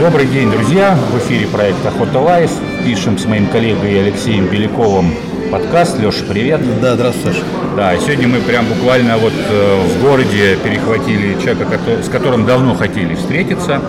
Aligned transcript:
Добрый 0.00 0.24
день, 0.24 0.50
друзья! 0.50 0.96
В 1.12 1.18
эфире 1.18 1.46
проект 1.46 1.84
«Охота 1.84 2.20
Life». 2.20 2.50
Пишем 2.86 3.18
с 3.18 3.26
моим 3.26 3.46
коллегой 3.48 4.00
Алексеем 4.00 4.46
Беляковым 4.46 5.14
подкаст. 5.52 5.98
Леша, 5.98 6.24
привет! 6.26 6.62
Да, 6.80 6.94
здравствуй, 6.94 7.34
Саша. 7.34 7.44
Да, 7.76 7.94
сегодня 7.98 8.26
мы 8.26 8.40
прям 8.40 8.64
буквально 8.64 9.18
вот 9.18 9.34
э, 9.34 9.84
в 9.84 10.02
городе 10.02 10.56
перехватили 10.64 11.34
человека, 11.34 11.78
с 12.02 12.08
которым 12.08 12.46
давно 12.46 12.74
хотели 12.74 13.14
встретиться. 13.14 13.82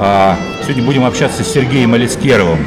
А, 0.00 0.36
сегодня 0.64 0.82
будем 0.82 1.04
общаться 1.04 1.44
с 1.44 1.52
Сергеем 1.52 1.94
Алискеровым. 1.94 2.58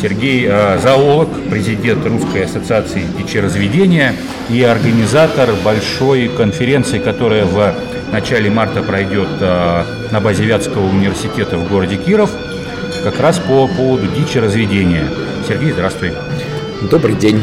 Сергей 0.00 0.46
э, 0.48 0.78
зоолог, 0.80 1.28
президент 1.50 2.06
Русской 2.06 2.44
ассоциации 2.44 3.02
дичеразведения 3.18 4.14
и 4.48 4.62
организатор 4.62 5.50
большой 5.64 6.28
конференции, 6.28 7.00
которая 7.00 7.46
в 7.46 7.74
начале 8.12 8.50
марта 8.50 8.82
пройдет 8.82 9.28
э, 9.40 9.84
на 10.10 10.20
базе 10.20 10.44
Вятского 10.44 10.86
университета 10.86 11.56
в 11.56 11.68
городе 11.68 11.96
Киров, 11.96 12.30
как 13.04 13.20
раз 13.20 13.38
по 13.38 13.66
поводу 13.68 14.06
дичеразведения. 14.08 15.04
Сергей, 15.46 15.72
здравствуй. 15.72 16.12
Добрый 16.90 17.14
день. 17.14 17.42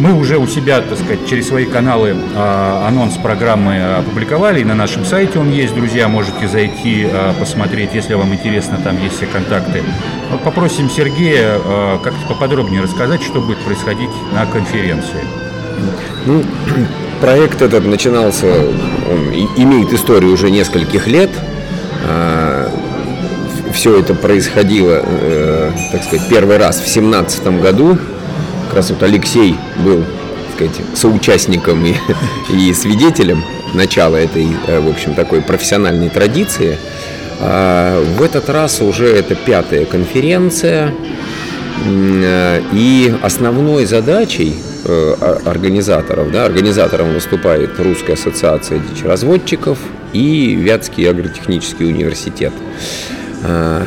Мы 0.00 0.14
уже 0.14 0.38
у 0.38 0.46
себя, 0.46 0.80
так 0.80 0.96
сказать, 0.96 1.26
через 1.28 1.48
свои 1.48 1.66
каналы 1.66 2.16
э, 2.16 2.86
анонс 2.88 3.18
программы 3.18 3.96
опубликовали, 3.98 4.60
и 4.60 4.64
на 4.64 4.74
нашем 4.74 5.04
сайте 5.04 5.38
он 5.38 5.50
есть, 5.50 5.74
друзья, 5.74 6.08
можете 6.08 6.48
зайти, 6.48 7.06
э, 7.06 7.34
посмотреть, 7.38 7.90
если 7.92 8.14
вам 8.14 8.32
интересно, 8.32 8.78
там 8.82 8.98
есть 9.02 9.16
все 9.16 9.26
контакты. 9.26 9.82
Вот 10.30 10.42
попросим 10.42 10.88
Сергея 10.88 11.58
э, 11.62 11.98
как-то 12.02 12.26
поподробнее 12.28 12.80
рассказать, 12.80 13.22
что 13.22 13.42
будет 13.42 13.58
происходить 13.58 14.08
на 14.32 14.46
конференции. 14.46 15.22
Ну, 16.24 16.44
проект 17.20 17.62
этот 17.62 17.84
начинался, 17.84 18.46
он 18.46 19.28
имеет 19.56 19.92
историю 19.92 20.32
уже 20.32 20.50
нескольких 20.50 21.06
лет. 21.06 21.30
Все 23.72 24.00
это 24.00 24.14
происходило, 24.14 25.02
так 25.92 26.02
сказать, 26.02 26.28
первый 26.28 26.56
раз 26.56 26.76
в 26.76 26.92
2017 26.92 27.60
году 27.60 27.98
как 28.70 28.76
раз 28.76 28.90
вот 28.90 29.02
Алексей 29.02 29.56
был, 29.84 30.04
так 30.46 30.70
сказать, 30.70 30.96
соучастником 30.96 31.84
и, 31.84 31.96
и 32.52 32.72
свидетелем 32.72 33.42
начала 33.74 34.14
этой, 34.14 34.46
э, 34.68 34.78
в 34.78 34.88
общем, 34.88 35.14
такой 35.14 35.42
профессиональной 35.42 36.08
традиции. 36.08 36.78
А 37.40 38.00
в 38.16 38.22
этот 38.22 38.48
раз 38.48 38.80
уже 38.80 39.08
это 39.08 39.34
пятая 39.34 39.86
конференция, 39.86 40.94
э, 41.84 42.62
и 42.72 43.12
основной 43.22 43.86
задачей 43.86 44.54
э, 44.54 44.69
организаторов, 45.44 46.30
да, 46.32 46.46
организатором 46.46 47.14
выступает 47.14 47.78
Русская 47.78 48.14
ассоциация 48.14 48.78
дичеразводчиков 48.78 49.78
и 50.12 50.54
Вятский 50.54 51.08
агротехнический 51.08 51.86
университет. 51.86 52.52
А, 53.42 53.82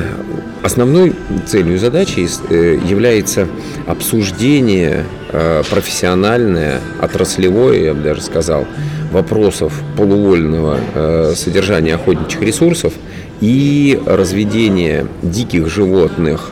основной 0.63 1.13
целью 1.45 1.77
задачи 1.77 2.27
э, 2.49 2.79
является 2.83 3.47
обсуждение 3.85 5.03
э, 5.31 5.63
профессиональное, 5.69 6.79
отраслевое, 6.99 7.83
я 7.83 7.93
бы 7.93 8.01
даже 8.01 8.21
сказал, 8.21 8.65
вопросов 9.11 9.73
полувольного 9.95 10.79
э, 10.95 11.33
содержания 11.35 11.95
охотничьих 11.95 12.41
ресурсов 12.41 12.93
и 13.41 13.99
разведения 14.05 15.05
диких 15.21 15.69
животных 15.69 16.51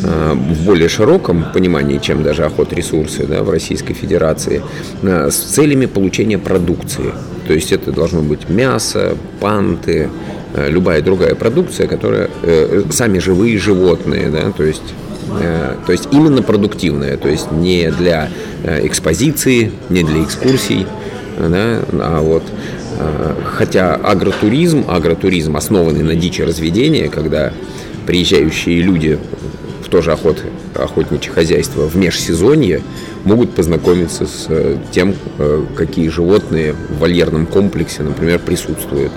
в 0.00 0.64
более 0.64 0.88
широком 0.88 1.46
понимании, 1.52 1.98
чем 1.98 2.22
даже 2.22 2.44
охот 2.44 2.72
ресурсы 2.72 3.26
да, 3.26 3.42
в 3.42 3.50
Российской 3.50 3.94
Федерации, 3.94 4.62
с 5.02 5.34
целями 5.34 5.86
получения 5.86 6.38
продукции. 6.38 7.12
То 7.46 7.52
есть 7.52 7.72
это 7.72 7.90
должно 7.90 8.22
быть 8.22 8.48
мясо, 8.48 9.16
панты, 9.40 10.08
Э, 10.54 10.70
любая 10.70 11.02
другая 11.02 11.34
продукция, 11.34 11.86
которая 11.86 12.30
э, 12.42 12.84
сами 12.90 13.18
живые 13.18 13.58
животные, 13.58 14.30
да, 14.30 14.50
то 14.50 14.64
есть 14.64 14.94
э, 15.40 15.74
то 15.84 15.92
есть 15.92 16.08
именно 16.10 16.42
продуктивная, 16.42 17.18
то 17.18 17.28
есть 17.28 17.52
не 17.52 17.90
для 17.90 18.30
экспозиции, 18.64 19.70
не 19.90 20.02
для 20.02 20.24
экскурсий, 20.24 20.86
да, 21.38 21.80
а 21.92 22.22
вот 22.22 22.42
хотя 23.56 23.94
агротуризм, 23.94 24.86
агротуризм 24.88 25.56
основанный 25.56 26.02
на 26.02 26.16
дичи 26.16 26.42
разведения, 26.42 27.08
когда 27.08 27.52
приезжающие 28.08 28.80
люди 28.80 29.18
в 29.84 29.90
тоже 29.90 30.12
охот, 30.12 30.42
охотничье 30.74 31.30
хозяйство 31.30 31.82
в 31.82 31.94
межсезонье 31.94 32.80
могут 33.24 33.54
познакомиться 33.54 34.26
с 34.26 34.48
тем, 34.92 35.14
какие 35.76 36.08
животные 36.08 36.72
в 36.72 37.00
вольерном 37.00 37.44
комплексе, 37.44 38.02
например, 38.02 38.38
присутствуют. 38.38 39.12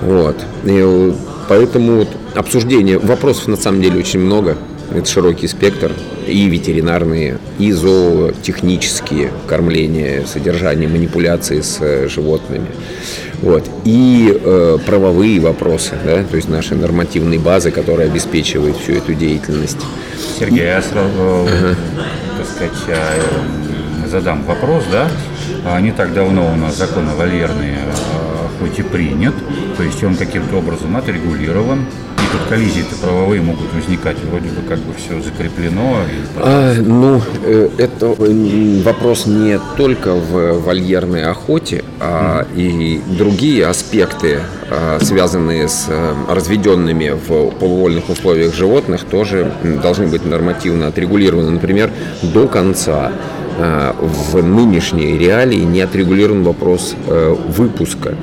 Вот. 0.00 0.36
И 0.64 1.12
поэтому 1.46 1.96
вот 1.98 2.08
обсуждение 2.34 2.98
вопросов 2.98 3.48
на 3.48 3.56
самом 3.58 3.82
деле 3.82 3.98
очень 3.98 4.20
много. 4.20 4.56
Это 4.94 5.06
широкий 5.06 5.46
спектр. 5.46 5.92
И 6.26 6.48
ветеринарные, 6.48 7.38
и 7.58 7.70
зоотехнические 7.70 9.30
кормления, 9.46 10.24
содержание, 10.24 10.88
манипуляции 10.88 11.60
с 11.60 11.78
э, 11.80 12.08
животными. 12.08 12.66
Вот. 13.42 13.68
И 13.84 14.38
э, 14.42 14.78
правовые 14.86 15.40
вопросы, 15.40 15.94
да, 16.04 16.22
то 16.22 16.36
есть 16.36 16.48
наши 16.48 16.74
нормативные 16.74 17.38
базы, 17.38 17.70
которые 17.70 18.08
обеспечивают 18.08 18.76
всю 18.78 18.92
эту 18.92 19.14
деятельность. 19.14 19.78
Сергей, 20.38 20.64
я 20.64 20.82
сразу, 20.82 21.10
э, 21.18 21.46
ага. 21.46 21.76
так 22.38 22.46
сказать, 22.46 22.88
э, 22.88 24.08
задам 24.08 24.44
вопрос, 24.44 24.84
да? 24.90 25.08
А 25.64 25.80
не 25.80 25.92
так 25.92 26.14
давно 26.14 26.52
у 26.52 26.56
нас 26.56 26.76
закон 26.76 27.08
о 27.08 27.14
вольерные 27.14 27.78
хоть 28.58 28.78
и 28.78 28.82
принят, 28.82 29.34
то 29.76 29.82
есть 29.82 30.02
он 30.02 30.16
каким-то 30.16 30.56
образом 30.56 30.96
отрегулирован, 30.96 31.84
и 32.26 32.32
тут 32.32 32.48
коллизии-то 32.48 32.96
правовые 32.96 33.40
могут 33.40 33.72
возникать, 33.72 34.16
вроде 34.30 34.48
бы 34.48 34.62
как 34.68 34.78
бы 34.78 34.92
все 34.94 35.20
закреплено. 35.20 35.98
А, 36.36 36.74
ну, 36.74 37.20
э, 37.44 37.68
это 37.78 38.08
вопрос 38.84 39.26
не 39.26 39.58
только 39.76 40.14
в 40.14 40.60
вольерной 40.60 41.24
охоте, 41.24 41.84
а 42.00 42.42
mm. 42.42 42.56
и 42.56 43.00
другие 43.16 43.66
аспекты, 43.66 44.40
а, 44.70 44.98
связанные 45.00 45.68
с 45.68 45.86
э, 45.88 46.14
разведенными 46.28 47.10
в 47.10 47.50
полувольных 47.52 48.08
условиях 48.08 48.54
животных, 48.54 49.04
тоже 49.04 49.52
должны 49.82 50.06
быть 50.06 50.24
нормативно 50.24 50.88
отрегулированы. 50.88 51.50
Например, 51.50 51.90
до 52.22 52.48
конца 52.48 53.12
а, 53.58 53.94
в 54.00 54.42
нынешней 54.42 55.18
реалии 55.18 55.60
не 55.60 55.80
отрегулирован 55.80 56.42
вопрос 56.42 56.94
э, 57.06 57.34
выпуска 57.48 58.14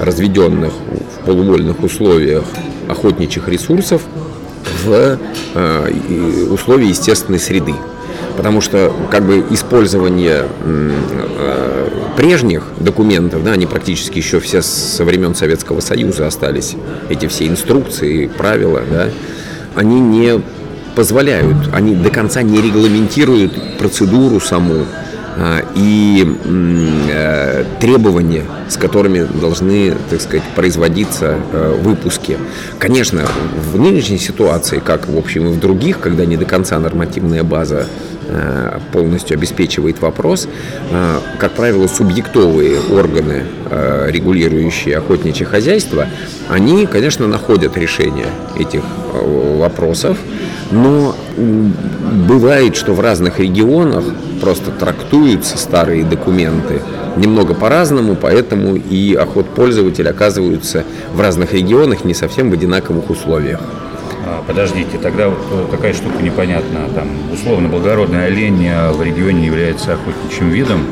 разведенных 0.00 0.72
в 0.72 1.26
полувольных 1.26 1.82
условиях 1.82 2.44
охотничьих 2.88 3.48
ресурсов 3.48 4.02
в 4.84 5.18
э, 5.54 6.46
условия 6.50 6.88
естественной 6.88 7.38
среды. 7.38 7.74
Потому 8.36 8.60
что 8.60 8.94
как 9.10 9.24
бы 9.24 9.44
использование 9.50 10.46
э, 10.64 11.88
прежних 12.16 12.64
документов, 12.78 13.44
да, 13.44 13.52
они 13.52 13.66
практически 13.66 14.18
еще 14.18 14.40
все 14.40 14.62
со 14.62 15.04
времен 15.04 15.34
Советского 15.34 15.80
Союза 15.80 16.26
остались, 16.26 16.76
эти 17.08 17.26
все 17.26 17.46
инструкции, 17.46 18.26
правила, 18.26 18.82
да, 18.90 19.08
они 19.74 20.00
не 20.00 20.40
позволяют, 20.94 21.56
они 21.72 21.94
до 21.94 22.10
конца 22.10 22.42
не 22.42 22.60
регламентируют 22.60 23.78
процедуру 23.78 24.40
саму, 24.40 24.86
и 25.74 26.36
э, 26.44 27.64
требования, 27.80 28.44
с 28.68 28.76
которыми 28.76 29.26
должны, 29.40 29.94
так 30.10 30.20
сказать, 30.20 30.44
производиться 30.54 31.36
э, 31.52 31.80
выпуски. 31.82 32.38
Конечно, 32.78 33.24
в 33.72 33.78
нынешней 33.78 34.18
ситуации, 34.18 34.78
как, 34.78 35.08
в 35.08 35.16
общем, 35.16 35.48
и 35.48 35.52
в 35.52 35.60
других, 35.60 36.00
когда 36.00 36.24
не 36.26 36.36
до 36.36 36.44
конца 36.44 36.78
нормативная 36.78 37.42
база 37.42 37.86
полностью 38.92 39.36
обеспечивает 39.36 40.00
вопрос, 40.00 40.48
как 41.38 41.52
правило, 41.52 41.86
субъектовые 41.86 42.78
органы, 42.90 43.44
регулирующие 44.08 44.98
охотничье 44.98 45.46
хозяйство, 45.46 46.06
они, 46.48 46.86
конечно, 46.86 47.26
находят 47.26 47.76
решение 47.76 48.26
этих 48.58 48.82
вопросов, 49.12 50.18
но 50.70 51.14
бывает, 52.28 52.76
что 52.76 52.94
в 52.94 53.00
разных 53.00 53.38
регионах 53.38 54.04
просто 54.40 54.70
трактуются 54.70 55.56
старые 55.58 56.04
документы 56.04 56.80
немного 57.16 57.54
по-разному, 57.54 58.16
поэтому 58.16 58.76
и 58.76 59.14
охот 59.14 59.48
пользователя 59.50 60.10
оказываются 60.10 60.84
в 61.14 61.20
разных 61.20 61.52
регионах 61.52 62.04
не 62.04 62.14
совсем 62.14 62.50
в 62.50 62.54
одинаковых 62.54 63.10
условиях. 63.10 63.60
А, 64.24 64.42
подождите, 64.46 64.98
тогда 64.98 65.28
вот 65.28 65.40
э, 65.50 65.66
такая 65.70 65.92
штука 65.92 66.22
непонятна. 66.22 66.88
Там, 66.94 67.08
условно, 67.32 67.68
благородный 67.68 68.26
олень 68.26 68.64
э, 68.66 68.92
в 68.92 69.02
регионе 69.02 69.46
является 69.46 69.94
охотничьим 69.94 70.50
видом. 70.50 70.86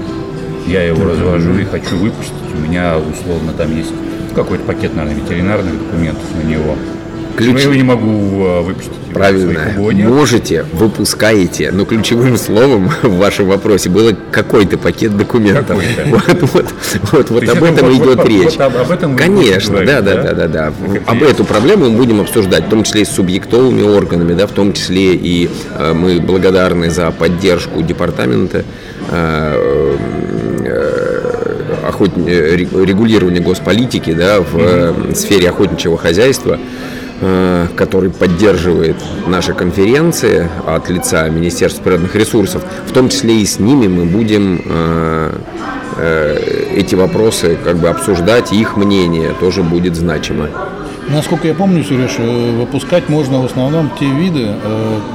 Я 0.67 0.83
его 0.83 1.05
развожу 1.05 1.57
и 1.59 1.65
хочу 1.65 1.97
выпустить. 1.97 2.35
У 2.55 2.61
меня, 2.61 2.97
условно, 2.99 3.53
там 3.53 3.75
есть 3.77 3.93
какой-то 4.35 4.65
пакет, 4.65 4.95
наверное, 4.95 5.21
ветеринарных 5.23 5.79
документов 5.79 6.25
на 6.35 6.47
него. 6.47 6.77
Ключ... 7.45 7.57
я 7.57 7.63
его 7.63 7.75
не 7.75 7.83
могу 7.83 8.45
э, 8.45 8.61
выпустить? 8.63 8.93
Правильно. 9.13 9.61
Можете, 9.77 10.65
выпускаете, 10.73 11.71
но 11.73 11.85
ключевым 11.85 12.37
словом 12.37 12.91
в 13.03 13.19
вашем 13.19 13.49
вопросе 13.49 13.89
было 13.91 14.15
какой-то 14.31 14.79
пакет 14.79 15.17
документов. 15.17 15.81
Вот, 16.11 16.43
вот, 16.53 16.67
вот, 17.13 17.31
вот 17.31 17.49
об 17.49 17.63
этом 17.63 17.93
идет 17.93 18.17
вот, 18.17 18.29
речь. 18.29 18.57
Вот, 18.57 18.61
об 18.61 18.91
этом 18.91 19.17
Конечно, 19.17 19.85
да, 19.85 20.01
да, 20.01 20.23
да, 20.23 20.33
да, 20.33 20.49
да. 20.49 20.73
Об 21.07 21.23
эту 21.23 21.45
проблему 21.45 21.89
мы 21.89 21.97
будем 21.97 22.21
обсуждать, 22.21 22.67
в 22.67 22.69
том 22.69 22.83
числе 22.83 23.03
и 23.03 23.05
с 23.05 23.11
субъектовыми 23.11 23.83
органами, 23.83 24.35
да, 24.35 24.47
в 24.47 24.53
том 24.53 24.73
числе 24.73 25.15
и 25.15 25.49
э, 25.77 25.93
мы 25.93 26.21
благодарны 26.21 26.91
за 26.91 27.11
поддержку 27.11 27.83
департамента 27.83 28.65
э, 29.11 29.97
э, 30.65 31.21
охот... 31.87 32.11
Э, 32.27 32.57
регулирования 32.57 33.41
госполитики 33.41 34.13
да, 34.13 34.41
в 34.41 34.57
mm-hmm. 34.57 35.15
сфере 35.15 35.51
охотничьего 35.51 35.99
хозяйства. 35.99 36.59
Э, 37.23 37.67
который 37.77 38.09
поддерживает 38.09 38.97
наши 39.27 39.53
конференции 39.53 40.49
от 40.67 40.89
лица 40.89 41.29
Министерства 41.29 41.83
природных 41.83 42.15
ресурсов, 42.15 42.63
в 42.87 42.93
том 42.93 43.11
числе 43.11 43.43
и 43.43 43.45
с 43.45 43.59
ними 43.59 43.89
мы 43.89 44.07
будем 44.07 44.63
э, 44.65 45.33
э, 45.99 46.75
эти 46.77 46.95
вопросы 46.95 47.59
как 47.63 47.77
бы 47.77 47.91
обсуждать, 47.91 48.55
их 48.55 48.79
мнение 48.79 49.35
тоже 49.39 49.63
будет 49.63 49.97
значимо. 49.97 50.49
Насколько 51.11 51.49
я 51.49 51.55
помню, 51.55 51.85
Сереж, 51.85 52.17
выпускать 52.57 53.11
можно 53.11 53.43
в 53.43 53.45
основном 53.45 53.91
те 53.99 54.07
виды, 54.07 54.55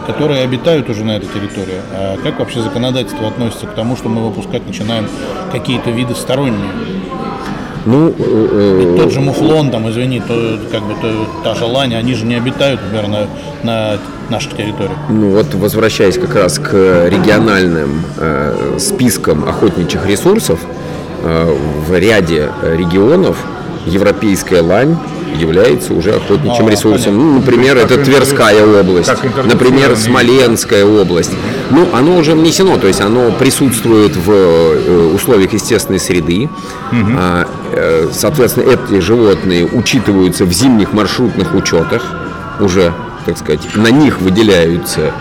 которые 0.06 0.44
обитают 0.44 0.90
уже 0.90 1.04
на 1.04 1.18
этой 1.18 1.28
территории. 1.28 1.80
А 1.92 2.18
как 2.22 2.38
вообще 2.38 2.62
законодательство 2.62 3.28
относится 3.28 3.66
к 3.66 3.74
тому, 3.74 3.96
что 3.96 4.10
мы 4.10 4.28
выпускать 4.28 4.68
начинаем 4.68 5.08
какие-то 5.52 5.90
виды 5.90 6.14
сторонние? 6.14 6.70
Ну, 7.86 8.14
э, 8.18 8.96
тот 8.98 9.12
же 9.12 9.22
муфлон, 9.22 9.70
там, 9.70 9.90
извини, 9.90 10.20
то, 10.20 10.60
как 10.72 10.82
бы, 10.84 10.96
то, 11.02 11.28
та 11.44 11.56
же 11.56 11.66
лань, 11.66 11.94
они 11.94 12.16
же 12.16 12.26
не 12.26 12.36
обитают, 12.36 12.82
например, 12.82 13.08
на, 13.08 13.28
на 13.64 14.00
наших 14.30 14.54
территориях. 14.54 14.98
Ну 15.10 15.30
вот, 15.32 15.54
возвращаясь 15.54 16.18
как 16.18 16.36
раз 16.36 16.58
к 16.58 16.74
региональным 17.08 18.02
э, 18.18 18.78
спискам 18.80 19.48
охотничьих 19.48 20.06
ресурсов, 20.08 20.60
э, 21.24 21.56
в 21.88 21.98
ряде 21.98 22.50
регионов 22.64 23.38
европейская 23.86 24.62
лань 24.62 24.98
является 25.36 25.94
уже 25.94 26.12
охотничьим 26.12 26.68
а, 26.68 26.72
ресурсом. 26.72 27.18
Ну, 27.18 27.34
например, 27.40 27.80
как 27.80 27.92
это 27.92 28.06
Тверская 28.06 28.66
область, 28.66 29.12
например, 29.44 29.96
Смоленская 29.96 30.86
область. 30.86 31.32
Ну, 31.72 31.88
оно 31.94 32.18
уже 32.18 32.34
внесено, 32.34 32.78
то 32.78 32.88
есть 32.88 33.02
оно 33.02 33.32
присутствует 33.32 34.16
в 34.16 34.32
э, 34.32 35.12
условиях 35.14 35.54
естественной 35.54 36.00
среды. 36.00 36.50
Угу. 36.92 37.18
Соответственно, 38.12 38.72
эти 38.72 39.00
животные 39.00 39.66
учитываются 39.66 40.46
в 40.46 40.52
зимних 40.52 40.94
маршрутных 40.94 41.54
учетах 41.54 42.04
уже 42.60 42.94
так 43.26 43.38
сказать, 43.38 43.76
на 43.76 43.90
них 43.90 44.22
выделяются 44.22 45.12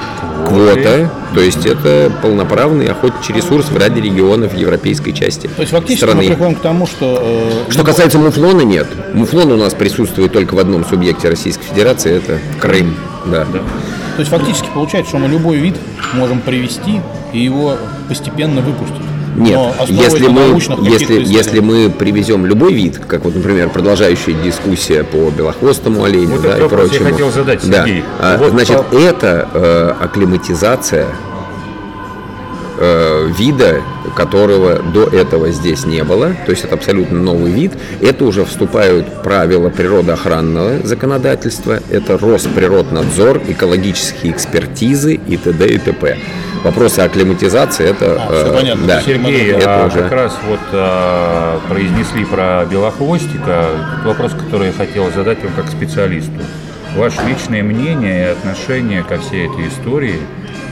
квота, 0.46 1.10
то 1.32 1.40
есть 1.40 1.64
это 1.64 2.12
полноправный 2.22 2.86
охотничий 2.86 3.34
ресурс 3.34 3.70
в 3.70 3.76
ряде 3.78 4.00
регионов 4.00 4.54
европейской 4.54 5.12
части 5.12 5.48
То 5.48 5.62
есть 5.62 5.72
фактически 5.72 6.04
страны. 6.04 6.22
мы 6.22 6.28
приходим 6.28 6.54
к 6.56 6.60
тому, 6.60 6.86
что... 6.86 7.64
Э, 7.68 7.72
что 7.72 7.82
касается 7.82 8.18
муфлона, 8.18 8.60
нет. 8.60 8.86
Муфлон 9.14 9.52
у 9.52 9.56
нас 9.56 9.72
присутствует 9.74 10.32
только 10.32 10.54
в 10.54 10.58
одном 10.58 10.84
субъекте 10.84 11.30
Российской 11.30 11.64
Федерации, 11.64 12.16
это 12.16 12.38
Крым. 12.60 12.94
Да. 13.26 13.46
да. 13.50 13.60
То 13.60 14.20
есть 14.20 14.30
фактически 14.30 14.68
получается, 14.72 15.10
что 15.10 15.18
мы 15.18 15.28
любой 15.28 15.56
вид 15.56 15.76
можем 16.12 16.40
привести 16.40 17.00
и 17.32 17.40
его 17.40 17.78
постепенно 18.08 18.60
выпустить. 18.60 19.03
Нет, 19.34 19.74
если 19.88 20.28
мы, 20.28 20.60
если, 20.88 21.22
если 21.24 21.60
мы 21.60 21.90
привезем 21.90 22.46
любой 22.46 22.72
вид, 22.72 23.00
как 23.06 23.24
вот, 23.24 23.34
например, 23.34 23.68
продолжающая 23.70 24.34
дискуссия 24.34 25.02
по 25.02 25.30
белохвостому 25.30 26.04
оленю 26.04 26.36
вот 26.36 26.42
да, 26.42 26.58
и 26.58 26.68
прочему. 26.68 27.06
Я 27.06 27.12
хотел 27.12 27.30
задать, 27.30 27.62
Сергей. 27.62 28.04
Да. 28.20 28.36
Вот 28.38 28.50
Значит, 28.50 28.86
по... 28.86 28.94
это 28.96 29.48
э, 29.52 29.94
акклиматизация 30.00 31.08
э, 32.78 33.28
вида, 33.36 33.82
которого 34.14 34.78
до 34.78 35.04
этого 35.04 35.50
здесь 35.50 35.84
не 35.84 36.04
было, 36.04 36.34
то 36.46 36.50
есть 36.50 36.64
это 36.64 36.74
абсолютно 36.74 37.20
новый 37.20 37.52
вид, 37.52 37.72
это 38.00 38.24
уже 38.24 38.44
вступают 38.44 39.22
правила 39.22 39.68
природоохранного 39.70 40.86
законодательства, 40.86 41.80
это 41.90 42.16
Росприроднадзор, 42.18 43.42
экологические 43.48 44.32
экспертизы 44.32 45.14
и 45.14 45.36
т.д. 45.36 45.66
и 45.66 45.78
т.п. 45.78 46.18
Вопросы 46.62 47.00
акклиматизации 47.00 47.90
это... 47.90 48.18
А, 48.18 48.32
все 48.32 48.46
э, 48.46 48.56
понятно. 48.56 48.86
Да. 48.86 49.02
Сергей, 49.02 49.50
это 49.50 49.84
а, 49.84 49.86
уже... 49.86 49.98
как 49.98 50.12
раз 50.12 50.38
вот 50.48 50.60
а, 50.72 51.60
произнесли 51.68 52.24
про 52.24 52.64
белохвостика, 52.64 53.66
вопрос, 54.04 54.32
который 54.32 54.68
я 54.68 54.72
хотел 54.72 55.12
задать 55.12 55.42
вам 55.44 55.52
как 55.54 55.68
специалисту. 55.68 56.32
Ваше 56.96 57.20
личное 57.28 57.62
мнение 57.62 58.28
и 58.28 58.30
отношение 58.30 59.02
ко 59.02 59.18
всей 59.18 59.46
этой 59.46 59.68
истории– 59.68 60.20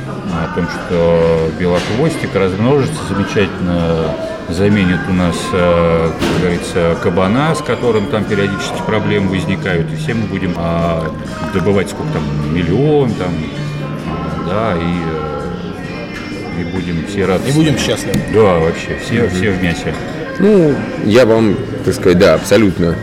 о 0.07 0.55
том, 0.55 0.67
что 0.69 1.51
белохвостик 1.59 2.35
размножится 2.35 2.99
замечательно, 3.09 4.15
заменит 4.49 5.01
у 5.09 5.13
нас, 5.13 5.37
э, 5.53 6.11
как 6.19 6.41
говорится, 6.41 6.97
кабана, 7.03 7.55
с 7.55 7.63
которым 7.63 8.07
там 8.07 8.25
периодически 8.25 8.83
проблемы 8.87 9.31
возникают, 9.31 9.93
и 9.93 9.97
все 9.97 10.15
мы 10.15 10.27
будем 10.27 10.55
а, 10.57 11.11
добывать 11.55 11.91
сколько 11.91 12.13
там, 12.13 12.55
миллион, 12.55 13.13
там, 13.15 13.33
да, 14.49 14.75
и, 14.75 14.95
э, 16.57 16.61
и 16.61 16.65
будем 16.65 17.07
все 17.07 17.25
рады. 17.25 17.49
И 17.49 17.53
будем 17.53 17.79
счастливы. 17.79 18.21
Да, 18.35 18.59
вообще, 18.59 18.99
все, 19.05 19.15
mm-hmm. 19.15 19.35
все 19.35 19.51
в 19.53 19.63
мясе. 19.63 19.95
Ну, 20.39 20.75
я 21.05 21.25
вам, 21.27 21.57
так 21.85 21.95
сказать, 21.95 22.19
да, 22.19 22.35
абсолютно 22.35 22.97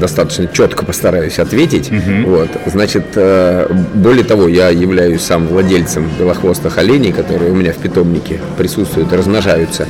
достаточно 0.00 0.46
четко 0.46 0.84
постараюсь 0.84 1.38
ответить. 1.38 1.90
Угу. 1.90 2.30
Вот. 2.30 2.48
Значит, 2.66 3.04
э, 3.14 3.68
более 3.94 4.24
того, 4.24 4.48
я 4.48 4.68
являюсь 4.70 5.22
сам 5.22 5.46
владельцем 5.46 6.08
белохвостых 6.18 6.78
оленей, 6.78 7.12
которые 7.12 7.52
у 7.52 7.54
меня 7.54 7.72
в 7.72 7.76
питомнике 7.76 8.40
присутствуют 8.58 9.12
и 9.12 9.16
размножаются. 9.16 9.86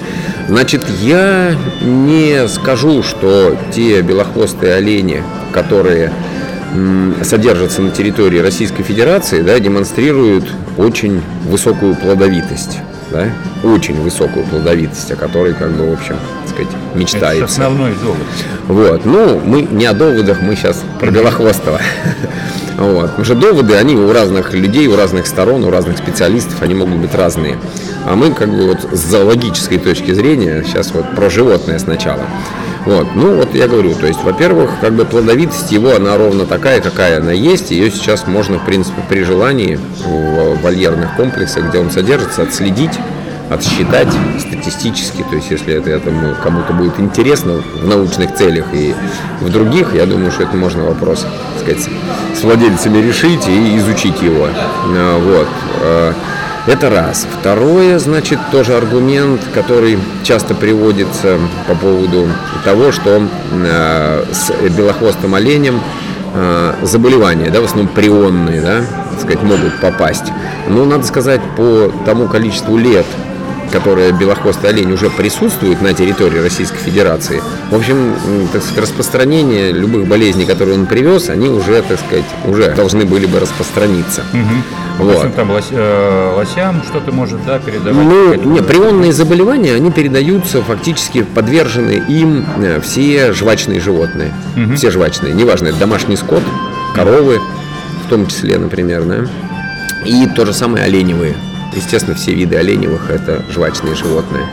Значит, 0.49 0.83
я 1.01 1.55
не 1.83 2.47
скажу, 2.49 3.03
что 3.03 3.57
те 3.73 4.03
белохвостые 4.03 4.75
олени, 4.75 5.23
которые 5.53 6.13
содержатся 7.23 7.83
на 7.83 7.91
территории 7.91 8.41
Российской 8.41 8.83
Федерации, 8.83 9.43
да, 9.43 9.59
демонстрируют 9.61 10.45
очень 10.77 11.23
высокую 11.49 11.95
плодовитость 11.95 12.81
да, 13.15 13.29
очень 13.63 13.95
высокую 14.01 14.45
плодовитость, 14.47 15.11
о 15.13 15.17
которой, 15.17 15.55
как 15.55 15.71
бы, 15.73 15.89
в 15.91 15.93
общем, 15.93 16.17
сказать, 16.55 16.73
мечтается. 16.95 17.45
Это 17.45 17.45
основной 17.45 17.95
довод. 17.95 18.27
Вот, 18.69 19.05
ну, 19.05 19.41
мы 19.45 19.63
не 19.63 19.87
о 19.87 19.93
доводах, 19.93 20.41
мы 20.41 20.57
сейчас 20.57 20.83
про 21.01 21.11
Белохвостого. 21.11 21.81
Вот. 22.77 23.11
Потому 23.11 23.25
что 23.25 23.35
доводы, 23.37 23.75
они 23.77 23.95
у 23.95 24.13
разных 24.13 24.53
людей, 24.53 24.89
у 24.89 24.97
разных 24.97 25.29
сторон, 25.29 25.63
у 25.63 25.71
разных 25.71 25.97
специалистов, 25.97 26.61
они 26.61 26.75
могут 26.75 26.97
быть 26.97 27.15
разные. 27.15 27.57
А 28.05 28.17
мы, 28.17 28.33
как 28.33 28.51
бы, 28.51 28.67
вот 28.67 28.89
с 28.91 28.99
зоологической 28.99 29.79
точки 29.79 30.13
зрения, 30.13 30.65
сейчас 30.67 30.91
вот 30.93 31.15
про 31.15 31.31
животное 31.31 31.79
сначала. 31.79 32.25
Вот. 32.85 33.07
Ну, 33.15 33.37
вот 33.37 33.55
я 33.55 33.69
говорю, 33.69 33.95
то 33.95 34.07
есть, 34.07 34.23
во-первых, 34.23 34.73
как 34.81 34.93
бы 34.93 35.05
плодовитость 35.05 35.73
его, 35.73 35.95
она 35.95 36.17
ровно 36.17 36.47
такая, 36.47 36.81
какая 36.81 37.19
она 37.19 37.33
есть. 37.33 37.71
Ее 37.71 37.91
сейчас 37.91 38.27
можно, 38.27 38.59
в 38.59 38.65
принципе, 38.67 39.03
при 39.09 39.23
желании 39.23 39.79
в 40.05 40.61
вольерных 40.61 41.17
комплексах, 41.17 41.69
где 41.69 41.79
он 41.79 41.91
содержится, 41.91 42.43
отследить 42.43 42.99
отсчитать 43.51 44.09
статистически, 44.39 45.23
то 45.23 45.37
есть 45.37 45.51
если 45.51 45.75
это, 45.75 45.91
это 45.91 46.11
кому-то 46.43 46.73
будет 46.73 46.99
интересно 46.99 47.63
в 47.75 47.87
научных 47.87 48.35
целях 48.35 48.67
и 48.73 48.95
в 49.41 49.51
других, 49.51 49.95
я 49.95 50.07
думаю, 50.07 50.31
что 50.31 50.45
это 50.45 50.57
можно 50.57 50.85
вопрос, 50.85 51.21
так 51.21 51.63
сказать, 51.63 51.89
с 52.35 52.43
владельцами 52.43 52.99
решить 52.99 53.47
и 53.49 53.77
изучить 53.79 54.21
его. 54.23 54.49
А, 54.49 55.19
вот. 55.19 55.49
А, 55.83 56.15
это 56.67 56.89
раз. 56.89 57.27
Второе, 57.41 57.99
значит, 57.99 58.39
тоже 58.51 58.75
аргумент, 58.75 59.43
который 59.53 59.99
часто 60.23 60.55
приводится 60.55 61.39
по 61.69 61.75
поводу 61.75 62.27
того, 62.65 62.91
что 62.91 63.29
э, 63.53 64.25
с 64.33 64.51
белохвостым 64.71 65.35
оленем 65.35 65.81
заболевания, 66.83 67.49
да, 67.49 67.61
в 67.61 67.65
основном 67.65 67.87
прионные, 67.95 68.61
да, 68.61 68.81
так 69.11 69.21
сказать, 69.21 69.43
могут 69.43 69.81
попасть. 69.81 70.33
Но 70.69 70.85
надо 70.85 71.05
сказать, 71.05 71.41
по 71.57 71.93
тому 72.05 72.27
количеству 72.27 72.77
лет, 72.77 73.07
которая 73.73 74.13
белохвостый 74.13 74.71
олень 74.71 74.93
уже 74.93 75.11
присутствует 75.11 75.83
на 75.83 75.95
территории 75.95 76.39
Российской 76.39 76.79
Федерации, 76.79 77.43
в 77.71 77.75
общем, 77.75 78.15
так 78.53 78.63
сказать, 78.63 78.83
распространение 78.83 79.73
любых 79.73 80.07
болезней, 80.07 80.45
которые 80.45 80.79
он 80.79 80.87
привез, 80.87 81.31
они 81.31 81.49
уже, 81.49 81.83
так 81.83 81.99
сказать, 81.99 82.25
уже 82.47 82.75
должны 82.75 83.05
были 83.05 83.27
бы 83.27 83.41
распространиться. 83.41 84.23
Угу. 84.33 85.05
Вот. 85.07 85.35
там 85.35 85.51
лось, 85.51 85.69
э, 85.71 86.33
лосям 86.37 86.83
что-то 86.85 87.11
может, 87.11 87.45
да, 87.45 87.59
передавать? 87.59 87.95
Ну, 87.95 88.35
нет, 88.35 88.67
прионные 88.67 89.13
заболевания, 89.13 89.75
они 89.75 89.91
передаются 89.91 90.63
фактически 90.63 91.23
подвержены 91.23 92.03
им 92.09 92.47
э, 92.59 92.81
все 92.81 93.33
жвачные 93.33 93.81
животные. 93.81 94.33
Угу. 94.57 94.77
Все 94.77 94.91
жвачные, 94.91 95.35
неважно, 95.35 95.69
это 95.69 95.79
домашний 95.79 96.17
скот, 96.17 96.43
коровы, 96.95 97.41
в 98.07 98.09
том 98.09 98.27
числе, 98.27 98.59
например, 98.59 99.03
да, 99.05 99.27
и 100.05 100.27
то 100.27 100.47
же 100.47 100.53
самое 100.53 100.85
оленевые. 100.85 101.35
Естественно, 101.75 102.15
все 102.15 102.35
виды 102.35 102.57
оленевых– 102.57 103.11
это 103.11 103.43
жвачные 103.51 103.95
животные. 103.95 104.47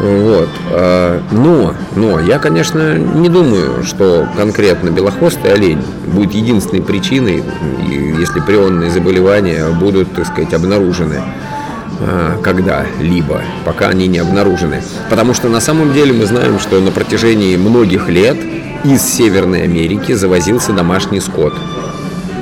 Вот. 0.00 0.48
А, 0.70 1.22
но, 1.32 1.74
но 1.94 2.20
я, 2.20 2.38
конечно, 2.38 2.98
не 2.98 3.28
думаю, 3.28 3.82
что 3.82 4.28
конкретно 4.36 4.90
белохвостый 4.90 5.52
олень 5.52 5.82
будет 6.06 6.34
единственной 6.34 6.82
причиной, 6.82 7.42
если 8.18 8.40
прионные 8.40 8.90
заболевания 8.90 9.66
будут, 9.70 10.12
так 10.12 10.26
сказать, 10.26 10.52
обнаружены 10.52 11.22
а, 12.00 12.38
когда-либо, 12.42 13.42
пока 13.64 13.88
они 13.88 14.06
не 14.06 14.18
обнаружены. 14.18 14.82
Потому 15.08 15.32
что 15.34 15.48
на 15.48 15.60
самом 15.60 15.92
деле 15.94 16.12
мы 16.12 16.26
знаем, 16.26 16.58
что 16.58 16.80
на 16.80 16.90
протяжении 16.90 17.56
многих 17.56 18.08
лет 18.08 18.36
из 18.84 19.02
Северной 19.02 19.62
Америки 19.62 20.12
завозился 20.12 20.72
домашний 20.72 21.20
скот 21.20 21.54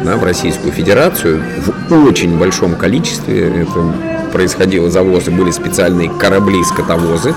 да, 0.05 0.17
в 0.17 0.25
Российскую 0.25 0.73
Федерацию 0.73 1.43
в 1.89 2.07
очень 2.07 2.39
большом 2.39 2.77
количестве. 2.77 3.63
Это 3.63 4.31
происходило 4.33 4.91
завозы, 4.91 5.31
были 5.31 5.51
специальные 5.51 6.11
корабли-скотовозы, 6.11 7.35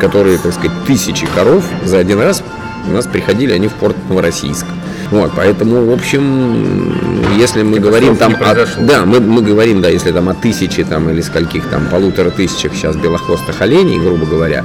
которые, 0.00 0.38
так 0.38 0.52
сказать, 0.52 0.72
тысячи 0.86 1.26
коров 1.34 1.64
за 1.84 1.98
один 1.98 2.20
раз 2.20 2.42
у 2.88 2.92
нас 2.92 3.06
приходили 3.06 3.52
они 3.52 3.68
в 3.68 3.72
порт 3.74 3.96
Новороссийск. 4.08 4.66
Вот, 5.10 5.32
поэтому, 5.36 5.84
в 5.86 5.92
общем, 5.92 6.94
если 7.36 7.62
мы 7.62 7.78
говорим 7.78 8.16
там 8.16 8.34
о, 8.40 8.66
да, 8.80 9.04
мы, 9.04 9.20
мы 9.20 9.42
говорим, 9.42 9.82
да, 9.82 9.88
если 9.88 10.10
там 10.10 10.28
о 10.28 10.34
тысяче 10.34 10.84
там 10.84 11.10
или 11.10 11.20
скольких 11.20 11.66
там 11.66 11.86
полутора 11.90 12.30
тысячах 12.30 12.72
сейчас 12.74 12.96
белохвостых 12.96 13.60
оленей, 13.60 13.98
грубо 13.98 14.24
говоря, 14.24 14.64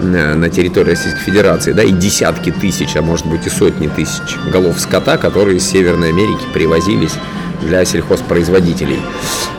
на, 0.00 0.34
на 0.34 0.48
территории 0.48 0.90
Российской 0.90 1.20
Федерации, 1.20 1.72
да, 1.72 1.82
и 1.82 1.92
десятки 1.92 2.50
тысяч, 2.50 2.96
а 2.96 3.02
может 3.02 3.26
быть 3.26 3.46
и 3.46 3.50
сотни 3.50 3.88
тысяч 3.88 4.36
голов 4.52 4.80
скота, 4.80 5.16
которые 5.16 5.58
из 5.58 5.68
Северной 5.68 6.10
Америки 6.10 6.44
привозились 6.52 7.12
для 7.62 7.84
сельхозпроизводителей. 7.84 9.00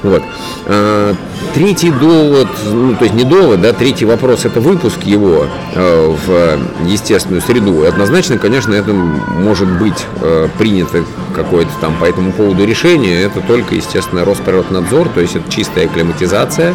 Вот. 0.03 0.23
А, 0.65 1.13
третий 1.53 1.91
довод, 1.91 2.47
ну, 2.65 2.95
то 2.95 3.03
есть 3.03 3.15
не 3.15 3.23
довод, 3.23 3.61
да, 3.61 3.73
третий 3.73 4.05
вопрос– 4.05 4.45
это 4.45 4.61
выпуск 4.61 5.03
его 5.03 5.47
э, 5.75 6.15
в 6.25 6.87
естественную 6.87 7.41
среду. 7.41 7.83
И 7.83 7.87
однозначно, 7.87 8.37
конечно, 8.37 8.73
это 8.73 8.93
может 8.93 9.67
быть 9.79 10.05
э, 10.21 10.47
принято 10.57 11.03
какое-то 11.35 11.71
там 11.81 11.95
по 11.99 12.05
этому 12.05 12.31
поводу 12.31 12.65
решение. 12.65 13.21
Это 13.23 13.41
только, 13.41 13.75
естественно, 13.75 14.23
Росприроднадзор, 14.25 15.09
то 15.09 15.21
есть 15.21 15.35
это 15.35 15.51
чистая 15.51 15.85
акклиматизация. 15.85 16.73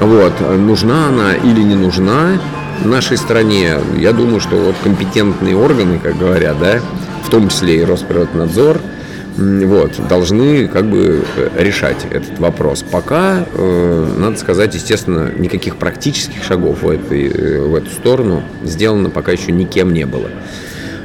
Вот. 0.00 0.32
Нужна 0.40 1.08
она 1.08 1.34
или 1.34 1.60
не 1.60 1.74
нужна 1.74 2.38
нашей 2.84 3.16
стране? 3.16 3.78
Я 3.96 4.12
думаю, 4.12 4.40
что 4.40 4.56
вот 4.56 4.74
компетентные 4.82 5.56
органы, 5.56 5.98
как 5.98 6.18
говорят, 6.18 6.58
да, 6.58 6.80
в 7.24 7.30
том 7.30 7.48
числе 7.48 7.82
и 7.82 7.84
Росприроднадзор– 7.84 8.80
вот, 9.38 9.92
должны 10.08 10.66
как 10.66 10.86
бы 10.90 11.24
э, 11.36 11.48
решать 11.56 12.06
этот 12.10 12.40
вопрос. 12.40 12.82
Пока, 12.90 13.46
э, 13.54 14.14
надо 14.18 14.36
сказать, 14.36 14.74
естественно, 14.74 15.30
никаких 15.36 15.76
практических 15.76 16.42
шагов 16.42 16.82
в, 16.82 16.90
этой, 16.90 17.28
э, 17.28 17.60
в 17.60 17.74
эту 17.76 17.88
сторону 17.90 18.42
сделано 18.64 19.10
пока 19.10 19.30
еще 19.30 19.52
никем 19.52 19.92
не 19.92 20.06
было. 20.06 20.28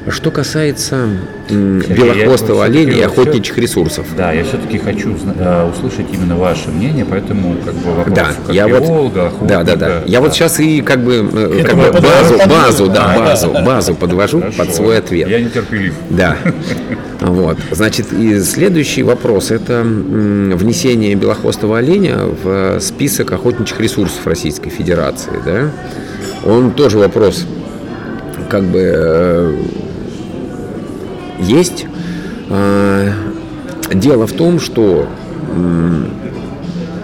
Что 0.10 0.32
касается 0.32 1.08
белохвостого 1.50 2.66
оленя 2.66 2.94
и 2.94 3.02
охотничьих 3.02 3.58
ресурсов. 3.58 4.06
Да, 4.18 4.34
я 4.34 4.44
все-таки 4.44 4.78
хочу 4.78 5.16
э, 5.38 5.70
услышать 5.70 6.08
именно 6.12 6.36
ваше 6.36 6.70
мнение, 6.70 7.06
поэтому 7.10 7.56
как 7.64 7.74
бы 7.76 7.92
вопрос 7.92 8.16
да, 8.16 8.28
как 8.46 8.56
я 8.56 8.68
биолога, 8.68 9.32
вот, 9.40 9.48
да, 9.48 9.64
да, 9.64 9.76
да. 9.76 10.04
Я 10.06 10.22
вот 10.22 10.34
сейчас 10.34 10.60
и 10.60 10.82
как 10.82 11.04
бы, 11.04 11.30
э, 11.34 11.64
как 11.64 11.76
бы 11.76 12.02
базу, 12.02 12.38
базу, 12.50 12.88
да, 12.94 13.16
базу, 13.18 13.52
базу 13.66 13.96
подвожу 13.96 14.40
Хорошо. 14.40 14.58
под 14.58 14.76
свой 14.76 14.98
ответ. 14.98 15.30
Я 15.30 15.40
нетерпелив. 15.40 15.94
Да. 16.10 16.38
Вот. 17.24 17.58
Значит, 17.72 18.12
и 18.12 18.38
следующий 18.42 19.02
вопрос– 19.02 19.50
это 19.52 19.82
внесение 19.82 21.16
белохвостого 21.16 21.78
оленя 21.78 22.18
в 22.44 22.82
список 22.82 23.32
охотничьих 23.32 23.80
ресурсов 23.80 24.28
Российской 24.28 24.70
Федерации. 24.70 25.32
Да? 25.46 25.72
Он 26.44 26.72
тоже 26.72 26.98
вопрос 26.98 27.46
как 28.50 28.64
бы 28.66 28.82
э, 28.84 29.54
есть. 31.40 31.86
А, 32.50 33.12
дело 33.94 34.28
в 34.28 34.34
том, 34.34 34.60
что 34.60 35.08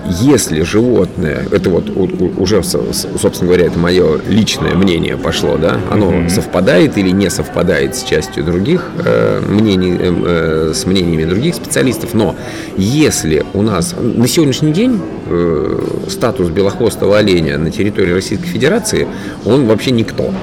если 0.10 0.64
животное, 0.64 1.46
это 1.52 1.70
вот 1.70 1.90
уже, 2.38 2.64
собственно 2.64 3.48
говоря, 3.48 3.66
это 3.66 3.78
мое 3.78 4.20
личное 4.28 4.74
мнение 4.74 5.18
пошло, 5.18 5.58
да, 5.58 5.80
оно 5.92 6.12
mm-hmm. 6.12 6.30
совпадает 6.30 6.98
или 6.98 7.12
не 7.12 7.30
совпадает 7.30 7.96
с 7.96 8.04
частью 8.04 8.44
других 8.44 8.90
э, 9.06 9.42
мнений, 9.48 9.96
э, 10.00 10.70
э, 10.72 10.74
с 10.74 10.86
мнениями 10.86 11.26
других 11.26 11.56
специалистов, 11.56 12.14
но 12.14 12.36
если 12.76 13.46
у 13.54 13.62
нас 13.62 13.96
на 14.00 14.28
сегодняшний 14.28 14.74
день 14.74 15.00
э, 15.28 15.80
статус 16.10 16.50
белохвостого 16.50 17.18
оленя 17.18 17.58
на 17.58 17.70
территории 17.70 18.12
Российской 18.12 18.48
Федерации, 18.48 19.08
он 19.46 19.68
вообще 19.68 19.92
никто. 19.92 20.34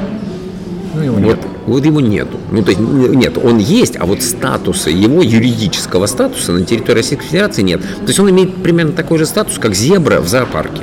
Ну, 0.94 1.02
его 1.02 1.16
вот, 1.16 1.38
вот 1.66 1.84
его 1.84 2.00
нету. 2.00 2.38
Ну, 2.50 2.62
то 2.62 2.70
есть 2.70 2.80
нет, 2.80 3.38
он 3.42 3.58
есть, 3.58 3.96
а 3.98 4.06
вот 4.06 4.22
статуса, 4.22 4.90
его 4.90 5.22
юридического 5.22 6.06
статуса 6.06 6.52
на 6.52 6.64
территории 6.64 6.98
Российской 6.98 7.26
Федерации 7.26 7.62
нет. 7.62 7.80
То 7.80 8.06
есть 8.06 8.20
он 8.20 8.30
имеет 8.30 8.54
примерно 8.62 8.92
такой 8.92 9.18
же 9.18 9.26
статус, 9.26 9.58
как 9.58 9.74
зебра 9.74 10.20
в 10.20 10.28
зоопарке. 10.28 10.82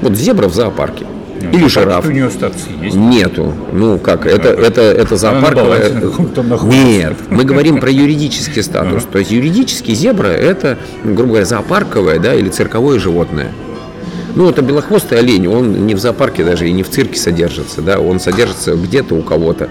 Вот 0.00 0.16
зебра 0.16 0.48
в 0.48 0.54
зоопарке. 0.54 1.06
Ну, 1.40 1.58
Или 1.58 1.68
жираф. 1.68 2.06
у 2.06 2.10
нее 2.10 2.30
статус 2.30 2.62
есть? 2.80 2.96
Нету. 2.96 3.52
Ну 3.72 3.98
как, 3.98 4.26
это, 4.26 4.48
это, 4.48 4.80
это 4.80 5.16
зоопарковая... 5.16 5.92
Нет, 6.62 7.14
мы 7.28 7.44
говорим 7.44 7.80
про 7.80 7.90
юридический 7.90 8.62
статус. 8.62 9.04
То 9.10 9.18
есть 9.18 9.30
юридический 9.30 9.94
зебра 9.94 10.28
это, 10.28 10.78
грубо 11.02 11.26
говоря, 11.26 11.44
зоопарковое 11.44 12.18
да, 12.18 12.34
или 12.34 12.48
цирковое 12.48 12.98
животное. 12.98 13.52
Ну, 14.34 14.48
это 14.48 14.62
белохвостый 14.62 15.18
олень, 15.18 15.46
он 15.46 15.86
не 15.86 15.94
в 15.94 16.00
зоопарке 16.00 16.44
даже 16.44 16.68
и 16.68 16.72
не 16.72 16.82
в 16.82 16.90
цирке 16.90 17.18
содержится, 17.18 17.82
да, 17.82 18.00
он 18.00 18.18
содержится 18.18 18.74
где-то 18.74 19.14
у 19.14 19.22
кого-то. 19.22 19.68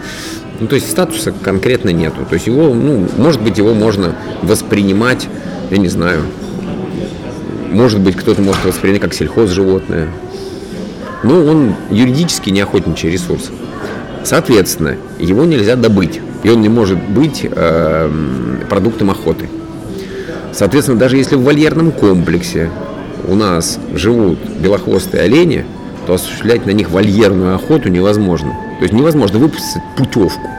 Ну, 0.60 0.68
то 0.68 0.76
есть 0.76 0.90
статуса 0.90 1.34
конкретно 1.34 1.90
нету. 1.90 2.26
То 2.28 2.36
есть 2.36 2.48
его, 2.48 2.74
ну, 2.74 3.08
может 3.18 3.42
быть, 3.42 3.58
его 3.58 3.74
можно 3.74 4.16
воспринимать, 4.42 5.28
я 5.70 5.78
не 5.78 5.90
знаю, 5.90 6.22
может 7.72 8.00
быть, 8.00 8.16
кто-то 8.16 8.42
может 8.42 8.64
воспринять 8.64 9.02
как 9.02 9.14
сельхозживотное. 9.14 10.08
Но 11.24 11.44
он 11.44 11.76
юридически 11.90 12.50
не 12.50 12.62
охотничий 12.62 13.10
ресурс. 13.10 13.50
Соответственно, 14.24 14.96
его 15.20 15.44
нельзя 15.44 15.76
добыть, 15.76 16.22
и 16.44 16.50
он 16.50 16.62
не 16.62 16.70
может 16.70 17.02
быть 17.02 17.46
э, 17.50 18.12
продуктом 18.70 19.10
охоты. 19.10 19.50
Соответственно, 20.54 21.00
даже 21.00 21.18
если 21.18 21.36
в 21.36 21.44
вольерном 21.44 21.92
комплексе 21.92 22.70
у 23.28 23.36
нас 23.36 23.80
живут 23.94 24.40
белохвостые 24.60 25.24
олени, 25.24 25.66
то 26.06 26.16
осуществлять 26.16 26.66
на 26.66 26.72
них 26.72 26.90
вольерную 26.90 27.56
охоту 27.56 27.90
невозможно. 27.90 28.52
То 28.80 28.84
есть 28.84 28.94
невозможно 28.94 29.40
выпустить 29.40 29.82
путевку 29.96 30.50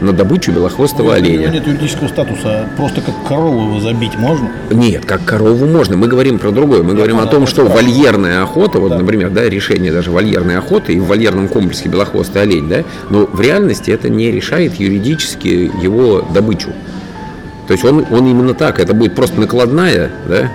на 0.00 0.12
добычу 0.12 0.52
белохвостого 0.52 1.14
нет, 1.14 1.18
оленя. 1.18 1.46
Нет 1.48 1.66
юридического 1.66 2.08
статуса, 2.08 2.68
просто 2.76 3.00
как 3.00 3.14
корову 3.26 3.70
его 3.70 3.80
забить 3.80 4.16
можно? 4.16 4.50
Нет, 4.70 5.04
как 5.04 5.24
корову 5.24 5.66
можно. 5.66 5.96
Мы 5.96 6.06
говорим 6.06 6.38
про 6.38 6.50
другое. 6.50 6.82
Мы 6.82 6.90
Я 6.90 6.96
говорим 6.96 7.18
о 7.18 7.26
том, 7.26 7.46
что 7.46 7.66
спрашиваю. 7.66 7.94
вольерная 7.94 8.42
охота, 8.42 8.78
вот, 8.78 8.90
да. 8.90 8.98
например, 8.98 9.30
да, 9.30 9.48
решение 9.48 9.92
даже 9.92 10.10
вольерной 10.10 10.56
охоты 10.56 10.92
и 10.92 11.00
в 11.00 11.06
вольерном 11.06 11.48
комплексе 11.48 11.88
белохвостый 11.88 12.42
олень, 12.42 12.68
да, 12.68 12.84
но 13.10 13.26
в 13.26 13.40
реальности 13.40 13.90
это 13.90 14.08
не 14.08 14.30
решает 14.30 14.74
юридически 14.76 15.70
его 15.82 16.24
добычу. 16.32 16.70
То 17.66 17.72
есть 17.72 17.84
он, 17.84 18.06
он 18.10 18.26
именно 18.26 18.54
так, 18.54 18.78
это 18.78 18.94
будет 18.94 19.14
просто 19.14 19.38
накладная, 19.40 20.10
да, 20.28 20.48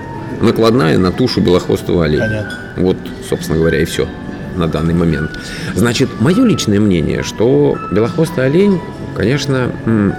накладная 0.43 0.97
на 0.97 1.11
тушу 1.11 1.41
белохвостого 1.41 2.05
оленя. 2.05 2.27
Понятно. 2.27 2.59
Вот, 2.77 2.97
собственно 3.29 3.57
говоря, 3.57 3.81
и 3.81 3.85
все 3.85 4.07
на 4.55 4.67
данный 4.67 4.93
момент. 4.93 5.31
Значит, 5.75 6.09
мое 6.19 6.45
личное 6.45 6.79
мнение, 6.79 7.23
что 7.23 7.77
белохвостый 7.91 8.45
олень, 8.45 8.79
конечно, 9.15 9.71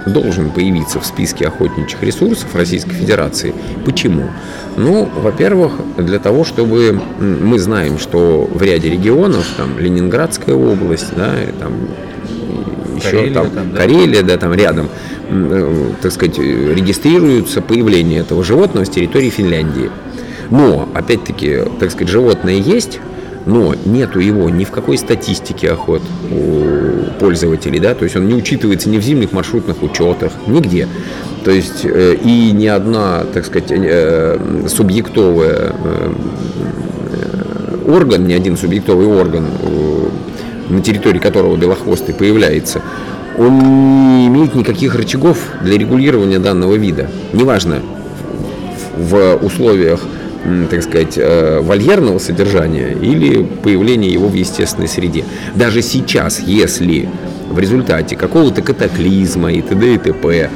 должен 0.05 0.51
появиться 0.51 0.99
в 0.99 1.05
списке 1.05 1.47
охотничьих 1.47 2.01
ресурсов 2.03 2.53
Российской 2.55 2.93
Федерации. 2.93 3.53
Почему? 3.85 4.29
Ну, 4.77 5.09
во-первых, 5.15 5.73
для 5.97 6.19
того, 6.19 6.43
чтобы 6.43 6.99
мы 7.19 7.59
знаем, 7.59 7.97
что 7.97 8.49
в 8.51 8.61
ряде 8.61 8.89
регионов, 8.89 9.45
там 9.57 9.79
Ленинградская 9.79 10.55
область, 10.55 11.15
да, 11.15 11.31
там 11.59 11.73
еще 12.97 13.09
Карелия, 13.11 13.33
там, 13.33 13.49
там 13.51 13.71
да? 13.71 13.77
Карелия, 13.77 14.23
да, 14.23 14.37
там 14.37 14.53
рядом, 14.53 14.89
э, 15.29 15.89
так 16.01 16.11
сказать, 16.11 16.37
регистрируется 16.37 17.61
появление 17.61 18.21
этого 18.21 18.43
животного 18.43 18.85
с 18.85 18.89
территории 18.89 19.29
Финляндии. 19.29 19.89
Но, 20.49 20.87
опять-таки, 20.93 21.59
так 21.79 21.91
сказать, 21.91 22.09
животное 22.09 22.55
есть, 22.55 22.99
но 23.45 23.75
нету 23.85 24.19
его 24.19 24.49
ни 24.49 24.63
в 24.63 24.71
какой 24.71 24.97
статистике 24.97 25.71
охот 25.71 26.01
у 26.31 27.19
пользователей, 27.19 27.79
да, 27.79 27.93
то 27.93 28.03
есть 28.03 28.15
он 28.15 28.27
не 28.27 28.33
учитывается 28.33 28.89
ни 28.89 28.97
в 28.97 29.03
зимних 29.03 29.31
маршрутных 29.31 29.83
учетах, 29.83 30.31
нигде. 30.47 30.87
То 31.43 31.51
есть 31.51 31.85
э, 31.85 32.15
и 32.15 32.51
ни 32.51 32.65
одна, 32.65 33.23
так 33.33 33.45
сказать, 33.45 33.69
э, 33.69 34.39
субъектовая 34.67 35.73
э, 35.83 36.13
орган, 37.87 38.27
ни 38.27 38.33
один 38.33 38.57
субъектовый 38.57 39.05
орган, 39.05 39.45
на 40.69 40.81
территории 40.81 41.19
которого 41.19 41.55
белохвостый 41.55 42.15
появляется, 42.15 42.81
он 43.37 43.59
не 43.59 44.27
имеет 44.27 44.55
никаких 44.55 44.95
рычагов 44.95 45.37
для 45.61 45.77
регулирования 45.77 46.39
данного 46.39 46.73
вида. 46.75 47.11
Неважно, 47.31 47.83
в 48.97 49.35
условиях 49.43 50.01
так 50.69 50.83
сказать, 50.83 51.17
э, 51.17 51.59
вольерного 51.61 52.19
содержания 52.19 52.91
или 52.93 53.43
появления 53.43 54.09
его 54.09 54.27
в 54.27 54.33
естественной 54.33 54.87
среде. 54.87 55.25
Даже 55.55 55.81
сейчас, 55.81 56.39
если 56.39 57.09
в 57.49 57.59
результате 57.59 58.15
какого-то 58.15 58.61
катаклизма 58.61 59.51
и 59.51 59.61
т.д. 59.61 59.95
и 59.95 59.97
т.п. 59.97 60.49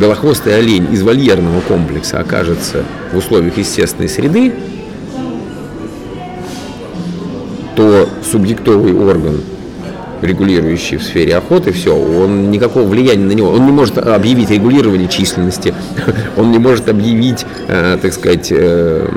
белохвостый 0.00 0.58
олень 0.58 0.88
из 0.92 1.02
вольерного 1.02 1.60
комплекса 1.60 2.18
окажется 2.18 2.84
в 3.12 3.18
условиях 3.18 3.56
естественной 3.58 4.08
среды, 4.08 4.52
то 7.76 8.08
субъектовый 8.30 8.94
орган, 8.94 9.40
регулирующий 10.22 10.96
в 10.96 11.02
сфере 11.02 11.36
охоты, 11.36 11.72
все, 11.72 11.96
он 11.96 12.50
никакого 12.50 12.86
влияния 12.86 13.24
на 13.24 13.32
него, 13.32 13.50
он 13.50 13.66
не 13.66 13.72
может 13.72 13.98
объявить 13.98 14.50
регулирование 14.50 15.08
численности, 15.08 15.74
он 16.36 16.50
не 16.50 16.58
может 16.58 16.88
объявить, 16.88 17.44
э, 17.68 17.98
так 18.00 18.12
сказать, 18.12 18.48
э, 18.50 19.08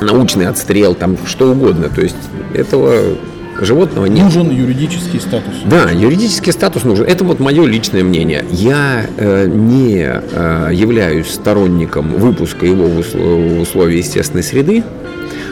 научный 0.00 0.46
отстрел, 0.46 0.94
там 0.94 1.16
что 1.26 1.52
угодно. 1.52 1.88
То 1.88 2.02
есть 2.02 2.16
этого 2.54 3.16
животного 3.60 4.06
нет. 4.06 4.24
Нужен 4.24 4.50
юридический 4.50 5.20
статус. 5.20 5.54
Да, 5.64 5.90
юридический 5.90 6.52
статус 6.52 6.84
нужен. 6.84 7.06
Это 7.06 7.24
вот 7.24 7.40
мое 7.40 7.64
личное 7.66 8.02
мнение. 8.04 8.44
Я 8.50 9.06
э, 9.16 9.46
не 9.46 10.06
э, 10.06 10.70
являюсь 10.72 11.30
сторонником 11.30 12.12
выпуска 12.14 12.66
его 12.66 12.86
в, 12.86 12.98
усл- 13.00 13.58
в 13.58 13.60
условия 13.60 13.98
естественной 13.98 14.42
среды, 14.42 14.84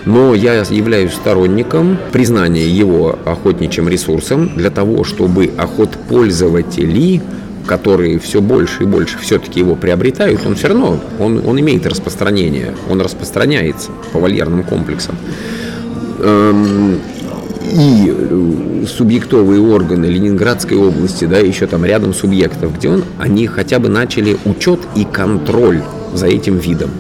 но 0.07 0.35
я 0.35 0.63
являюсь 0.63 1.13
сторонником 1.13 1.99
признания 2.13 2.67
его 2.67 3.19
охотничьим 3.25 3.89
ресурсом 3.89 4.51
для 4.57 4.71
того, 4.71 5.05
чтобы 5.05 5.51
охотпользователи 5.57 7.23
которые 7.67 8.19
все 8.19 8.41
больше 8.41 8.83
и 8.83 8.87
больше 8.87 9.19
все-таки 9.19 9.61
его 9.61 9.75
приобретают, 9.75 10.45
он 10.47 10.55
все 10.55 10.69
равно, 10.69 11.01
он, 11.19 11.43
он 11.47 11.59
имеет 11.61 11.87
распространение, 11.87 12.75
он 12.91 13.01
распространяется 13.01 13.91
по 14.13 14.19
вольерным 14.19 14.65
комплексам. 14.65 15.17
Эм, 16.21 17.01
и 17.73 18.15
э, 18.15 18.85
субъектовые 18.87 19.61
органы 19.61 20.07
Ленинградской 20.07 20.77
области, 20.77 21.25
да, 21.25 21.39
еще 21.39 21.67
там 21.67 21.85
рядом 21.85 22.13
субъектов, 22.13 22.77
где 22.77 22.91
он, 22.91 23.05
они 23.19 23.47
хотя 23.47 23.79
бы 23.79 23.89
начали 23.89 24.37
учет 24.45 24.81
и 24.95 25.05
контроль 25.05 25.83
за 26.13 26.27
этим 26.27 26.59
видом. 26.59 26.91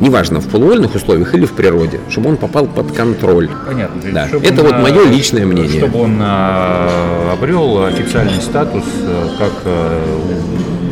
Неважно, 0.00 0.40
в 0.40 0.48
полувольных 0.48 0.94
условиях 0.94 1.34
или 1.34 1.46
в 1.46 1.52
природе, 1.52 2.00
чтобы 2.10 2.28
он 2.30 2.36
попал 2.36 2.66
под 2.66 2.92
контроль. 2.92 3.48
Понятно. 3.66 4.00
Да. 4.12 4.28
Это 4.42 4.60
он, 4.62 4.66
вот 4.68 4.82
мое 4.82 5.04
личное 5.06 5.46
мнение. 5.46 5.80
Чтобы 5.80 6.00
он 6.02 6.18
а, 6.20 7.32
обрел 7.32 7.84
официальный 7.84 8.40
статус 8.42 8.84
э, 9.00 9.28
как, 9.38 9.52
э, 9.64 10.02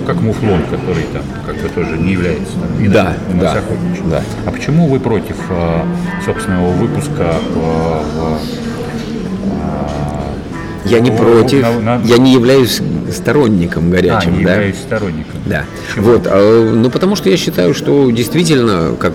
как 0.07 0.21
муфлон, 0.23 0.63
который 0.71 1.03
там 1.13 1.23
как 1.45 1.55
бы 1.57 1.69
тоже 1.69 1.99
не 1.99 2.13
является 2.13 2.53
там, 2.55 2.93
Да, 2.93 3.15
да, 3.41 3.57
да. 4.11 4.23
А 4.47 4.51
почему 4.51 4.89
вы 4.89 4.99
против 5.01 5.37
а, 5.51 5.85
собственного 6.25 6.71
выпуска 6.73 7.35
в- 7.55 8.03
в- 8.15 8.41
Я 10.91 11.01
не 11.01 11.11
против, 11.11 11.63
на- 11.63 11.99
на- 11.99 12.03
я 12.05 12.19
не 12.19 12.33
являюсь 12.33 12.81
сторонником 13.15 13.89
а, 13.89 13.91
горячим, 13.91 14.39
не 14.39 14.45
да. 14.45 14.55
являюсь 14.55 14.77
сторонником? 14.77 15.41
Да. 15.47 15.65
Почему? 15.89 16.13
Вот, 16.13 16.27
а, 16.27 16.73
ну 16.75 16.91
потому 16.91 17.17
что 17.17 17.31
я 17.31 17.37
считаю, 17.37 17.75
что 17.75 18.11
действительно, 18.11 18.95
как 18.99 19.15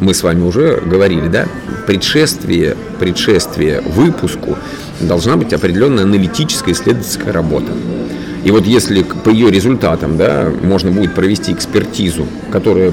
мы 0.00 0.14
с 0.14 0.22
вами 0.22 0.42
уже 0.42 0.80
говорили, 0.84 1.28
да, 1.28 1.46
предшествие, 1.86 2.76
предшествие 2.98 3.80
выпуску 3.80 4.56
должна 5.00 5.36
быть 5.36 5.52
определенная 5.52 6.04
аналитическая 6.04 6.72
исследовательская 6.72 7.32
работа. 7.32 7.72
И 8.44 8.50
вот 8.50 8.66
если 8.66 9.02
по 9.02 9.30
ее 9.30 9.50
результатам, 9.50 10.18
да, 10.18 10.52
можно 10.62 10.90
будет 10.90 11.14
провести 11.14 11.52
экспертизу, 11.52 12.26
которая, 12.52 12.92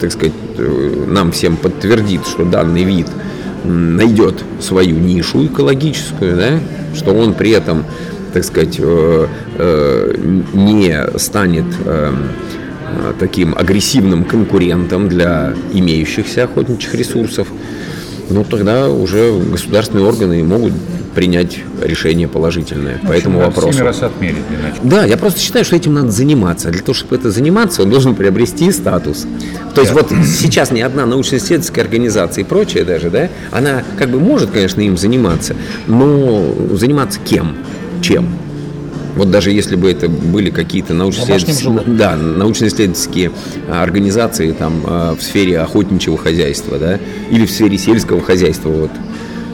так 0.00 0.12
сказать, 0.12 0.32
э, 0.56 1.04
нам 1.08 1.32
всем 1.32 1.56
подтвердит, 1.56 2.26
что 2.26 2.44
данный 2.44 2.84
вид 2.84 3.08
найдет 3.64 4.44
свою 4.60 4.96
нишу 4.96 5.46
экологическую, 5.46 6.36
да, 6.36 6.60
что 6.94 7.12
он 7.12 7.34
при 7.34 7.50
этом, 7.50 7.84
так 8.34 8.44
сказать, 8.44 8.76
э, 8.80 9.26
э, 9.58 10.14
не 10.52 11.18
станет 11.18 11.66
э, 11.84 12.12
таким 13.20 13.54
агрессивным 13.56 14.24
конкурентом 14.24 15.08
для 15.08 15.54
имеющихся 15.72 16.44
охотничьих 16.44 16.94
ресурсов, 16.94 17.46
ну 18.30 18.44
тогда 18.44 18.90
уже 18.90 19.38
государственные 19.38 20.04
органы 20.04 20.42
могут 20.42 20.72
принять 21.14 21.60
решение 21.80 22.26
положительное 22.26 22.98
по 23.06 23.12
этому 23.12 23.38
вопросу. 23.38 23.84
Раз 23.84 24.02
отмерить, 24.02 24.38
иначе. 24.50 24.78
Да, 24.82 25.04
я 25.04 25.16
просто 25.16 25.38
считаю, 25.38 25.64
что 25.64 25.76
этим 25.76 25.94
надо 25.94 26.10
заниматься. 26.10 26.70
Для 26.70 26.80
того, 26.80 26.94
чтобы 26.94 27.14
это 27.14 27.30
заниматься, 27.30 27.82
он 27.82 27.90
должен 27.90 28.16
приобрести 28.16 28.72
статус. 28.72 29.26
То 29.76 29.80
есть 29.80 29.92
вот 29.92 30.10
сейчас 30.24 30.72
ни 30.72 30.80
одна 30.80 31.06
научно-исследовательская 31.06 31.84
организация 31.84 32.42
и 32.42 32.44
прочее 32.44 32.84
даже, 32.84 33.10
да, 33.10 33.28
она 33.52 33.84
как 33.96 34.10
бы 34.10 34.18
может, 34.18 34.50
конечно, 34.50 34.80
им 34.80 34.96
заниматься, 34.96 35.54
но 35.86 36.52
заниматься 36.72 37.20
кем? 37.24 37.54
Чем? 38.04 38.28
Вот 39.16 39.30
даже 39.30 39.50
если 39.50 39.76
бы 39.76 39.90
это 39.90 40.10
были 40.10 40.50
какие-то 40.50 40.92
научно-исследовательские, 40.92 41.80
да, 41.86 42.16
научно-исследовательские 42.16 43.30
а, 43.66 43.82
организации 43.82 44.52
там, 44.52 44.82
а, 44.84 45.14
в 45.14 45.22
сфере 45.22 45.58
охотничьего 45.58 46.18
хозяйства, 46.18 46.78
да, 46.78 46.98
или 47.30 47.46
в 47.46 47.50
сфере 47.50 47.78
сельского 47.78 48.20
хозяйства, 48.20 48.68
вот, 48.68 48.90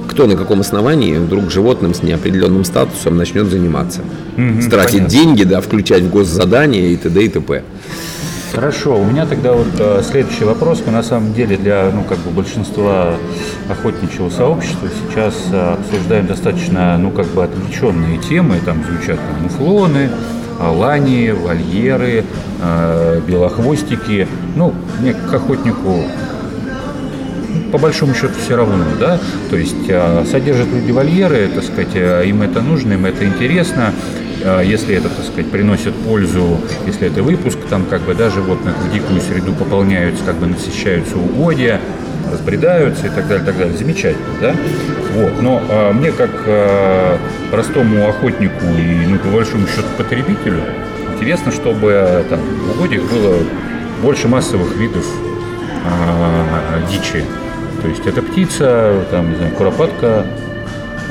кто 0.08 0.26
на 0.26 0.34
каком 0.34 0.62
основании 0.62 1.16
вдруг 1.16 1.48
животным 1.48 1.94
с 1.94 2.02
неопределенным 2.02 2.64
статусом 2.64 3.16
начнет 3.16 3.46
заниматься. 3.46 4.00
Тратить 4.68 4.94
понятно. 4.94 5.08
деньги, 5.08 5.44
да, 5.44 5.60
включать 5.60 6.02
в 6.02 6.10
госзадания 6.10 6.88
и 6.88 6.96
т.д. 6.96 7.24
и 7.24 7.28
т.п. 7.28 7.62
Хорошо, 8.52 9.00
у 9.00 9.04
меня 9.04 9.26
тогда 9.26 9.52
вот 9.52 9.68
э, 9.78 10.02
следующий 10.02 10.44
вопрос. 10.44 10.82
Мы 10.84 10.90
на 10.90 11.04
самом 11.04 11.32
деле 11.32 11.56
для 11.56 11.90
ну, 11.94 12.02
как 12.02 12.18
бы 12.18 12.30
большинства 12.30 13.14
охотничьего 13.68 14.28
сообщества 14.28 14.88
сейчас 14.88 15.34
э, 15.52 15.74
обсуждаем 15.74 16.26
достаточно 16.26 16.98
ну, 16.98 17.12
как 17.12 17.26
бы 17.26 17.44
отвлеченные 17.44 18.18
темы. 18.18 18.58
Там 18.64 18.82
звучат 18.82 19.18
там, 19.20 19.42
муфлоны, 19.44 20.10
алани, 20.58 21.30
вольеры, 21.30 22.24
э, 22.60 23.20
белохвостики. 23.26 24.26
Ну, 24.56 24.74
мне 25.00 25.14
как 25.14 25.34
охотнику 25.34 26.02
по 27.70 27.78
большому 27.78 28.14
счету 28.14 28.34
все 28.44 28.56
равно, 28.56 28.84
да, 28.98 29.18
то 29.48 29.56
есть 29.56 29.88
э, 29.88 30.24
содержат 30.28 30.68
люди 30.72 30.90
вольеры, 30.90 31.48
так 31.54 31.62
сказать, 31.62 31.94
э, 31.94 32.24
им 32.26 32.42
это 32.42 32.60
нужно, 32.62 32.94
им 32.94 33.06
это 33.06 33.24
интересно, 33.24 33.92
если 34.64 34.96
это, 34.96 35.08
так 35.08 35.24
сказать, 35.24 35.50
приносит 35.50 35.94
пользу, 35.94 36.58
если 36.86 37.08
это 37.08 37.22
выпуск, 37.22 37.58
там 37.68 37.84
как 37.84 38.02
бы 38.02 38.14
да, 38.14 38.30
животных 38.30 38.76
в 38.76 38.92
дикую 38.92 39.20
среду 39.20 39.52
пополняются, 39.52 40.24
как 40.24 40.36
бы 40.36 40.46
насыщаются 40.46 41.16
угодья, 41.16 41.80
разбредаются 42.32 43.06
и 43.06 43.10
так 43.10 43.28
далее, 43.28 43.44
так 43.44 43.58
далее, 43.58 43.76
замечательно, 43.76 44.26
да, 44.40 44.54
вот, 45.14 45.42
но 45.42 45.62
э, 45.68 45.92
мне 45.92 46.12
как 46.12 46.30
э, 46.46 47.16
простому 47.50 48.08
охотнику 48.08 48.64
и, 48.78 49.06
ну, 49.06 49.18
по 49.18 49.28
большому 49.28 49.66
счету, 49.66 49.88
потребителю, 49.98 50.62
интересно, 51.14 51.52
чтобы 51.52 51.90
э, 51.92 52.24
там 52.28 52.40
в 52.40 52.76
угодьях 52.78 53.02
было 53.10 53.36
больше 54.02 54.28
массовых 54.28 54.76
видов 54.76 55.04
а, 55.84 56.80
дичи. 56.90 57.24
То 57.82 57.88
есть 57.88 58.06
это 58.06 58.22
птица, 58.22 59.04
там, 59.10 59.30
не 59.30 59.36
знаю, 59.36 59.52
куропатка, 59.54 60.26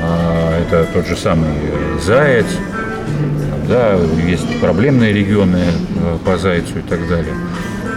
а, 0.01 0.61
это 0.61 0.85
тот 0.93 1.07
же 1.07 1.15
самый 1.15 1.49
э, 1.49 1.99
заяц, 1.99 2.45
да, 3.67 3.97
есть 4.27 4.59
проблемные 4.59 5.13
регионы 5.13 5.57
э, 5.57 6.17
по 6.25 6.37
зайцу 6.37 6.79
и 6.79 6.81
так 6.81 7.07
далее. 7.07 7.33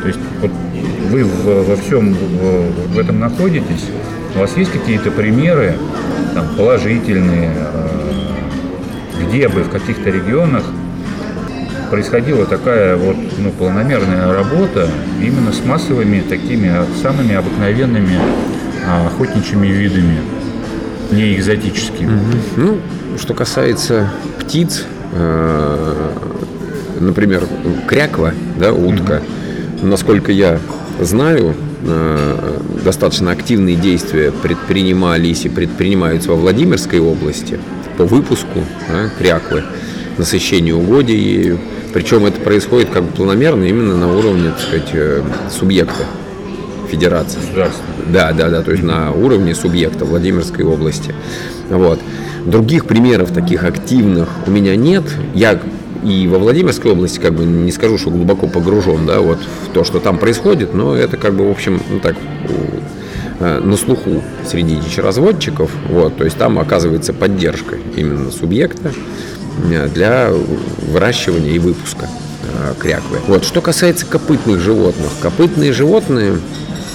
То 0.03 0.09
есть 0.09 0.21
вот 0.41 0.51
вы 1.11 1.25
во 1.25 1.77
всем 1.77 2.15
в, 2.15 2.95
в 2.95 2.99
этом 2.99 3.21
находитесь, 3.21 3.87
у 4.35 4.41
вас 4.41 4.57
есть 4.57 4.73
какие-то 4.73 5.11
примеры 5.11 5.77
там, 6.35 6.47
положительные, 6.57 7.53
э, 7.55 9.27
где 9.27 9.49
бы 9.49 9.63
в 9.63 9.71
каких-то 9.71 10.11
регионах 10.11 10.65
происходила 11.91 12.47
такая 12.47 12.97
вот 12.97 13.17
ну, 13.39 13.51
планомерная 13.51 14.33
работа 14.33 14.89
именно 15.21 15.53
с 15.53 15.63
массовыми 15.65 16.21
такими 16.21 16.73
самыми 17.03 17.35
обыкновенными 17.35 18.19
охотничьими 19.07 19.67
видами, 19.67 20.19
не 21.11 21.35
экзотическими. 21.35 22.19
Ну, 22.57 22.79
что 23.19 23.35
касается 23.35 24.11
птиц, 24.41 24.87
э, 24.87 24.92
например, 27.01 27.47
кряква, 27.87 28.33
да, 28.59 28.73
утка, 28.73 29.23
насколько 29.83 30.33
я 30.33 30.59
знаю, 31.01 31.55
э, 31.85 32.59
достаточно 32.85 33.31
активные 33.31 33.77
действия 33.77 34.33
предпринимались 34.33 35.45
и 35.45 35.49
предпринимаются 35.49 36.31
во 36.31 36.37
Владимирской 36.37 37.01
области 37.01 37.59
по 37.97 38.05
выпуску 38.05 38.61
да, 38.89 39.11
кряквы, 39.19 39.65
насыщению 40.19 40.79
угодий 40.79 41.19
ею. 41.19 41.59
Причем 41.93 42.25
это 42.25 42.41
происходит 42.41 42.89
как 42.91 43.05
бы 43.05 43.13
планомерно 43.13 43.65
именно 43.65 43.97
на 43.97 44.17
уровне, 44.17 44.51
так 44.51 44.61
сказать, 44.61 44.91
э, 44.93 45.23
субъекта 45.51 46.07
федерации. 46.93 47.41
Да, 48.13 48.33
да, 48.33 48.51
да, 48.51 48.63
то 48.63 48.71
есть 48.71 48.83
на 48.83 49.13
уровне 49.13 49.55
субъекта 49.55 50.05
Владимирской 50.05 50.65
области. 50.65 51.15
Вот. 51.71 51.99
Других 52.45 52.85
примеров 52.85 53.33
таких 53.33 53.65
активных 53.65 54.29
у 54.47 54.51
меня 54.51 54.77
нет. 54.77 55.05
Я 55.35 55.59
и 56.05 56.27
во 56.27 56.39
Владимирской 56.39 56.93
области, 56.93 57.21
как 57.21 57.33
бы 57.35 57.45
не 57.45 57.71
скажу, 57.71 57.97
что 57.97 58.11
глубоко 58.11 58.49
погружен, 58.49 59.07
да, 59.07 59.21
вот 59.21 59.39
в 59.39 59.73
то, 59.73 59.85
что 59.85 60.01
там 60.01 60.19
происходит, 60.19 60.75
но 60.75 60.97
это 60.97 61.17
как 61.17 61.35
бы, 61.35 61.47
в 61.47 61.51
общем, 61.51 61.81
ну 61.91 62.01
так, 62.01 62.17
э, 63.39 63.61
на 63.61 63.77
слуху 63.77 64.23
среди 64.45 64.77
дичеразводчиков, 64.77 65.71
вот, 65.89 66.17
то 66.17 66.25
есть 66.25 66.37
там 66.37 66.59
оказывается 66.59 67.13
поддержка 67.13 67.77
именно 67.97 68.33
субъекта 68.33 68.93
э, 69.71 69.89
для 69.95 70.31
выращивания 70.89 71.53
и 71.53 71.61
выпуска 71.61 72.09
э, 72.43 72.75
кряквы. 72.81 73.19
Вот, 73.29 73.45
что 73.45 73.61
касается 73.61 74.05
копытных 74.05 74.59
животных, 74.59 75.11
копытные 75.21 75.73
животные 75.73 76.35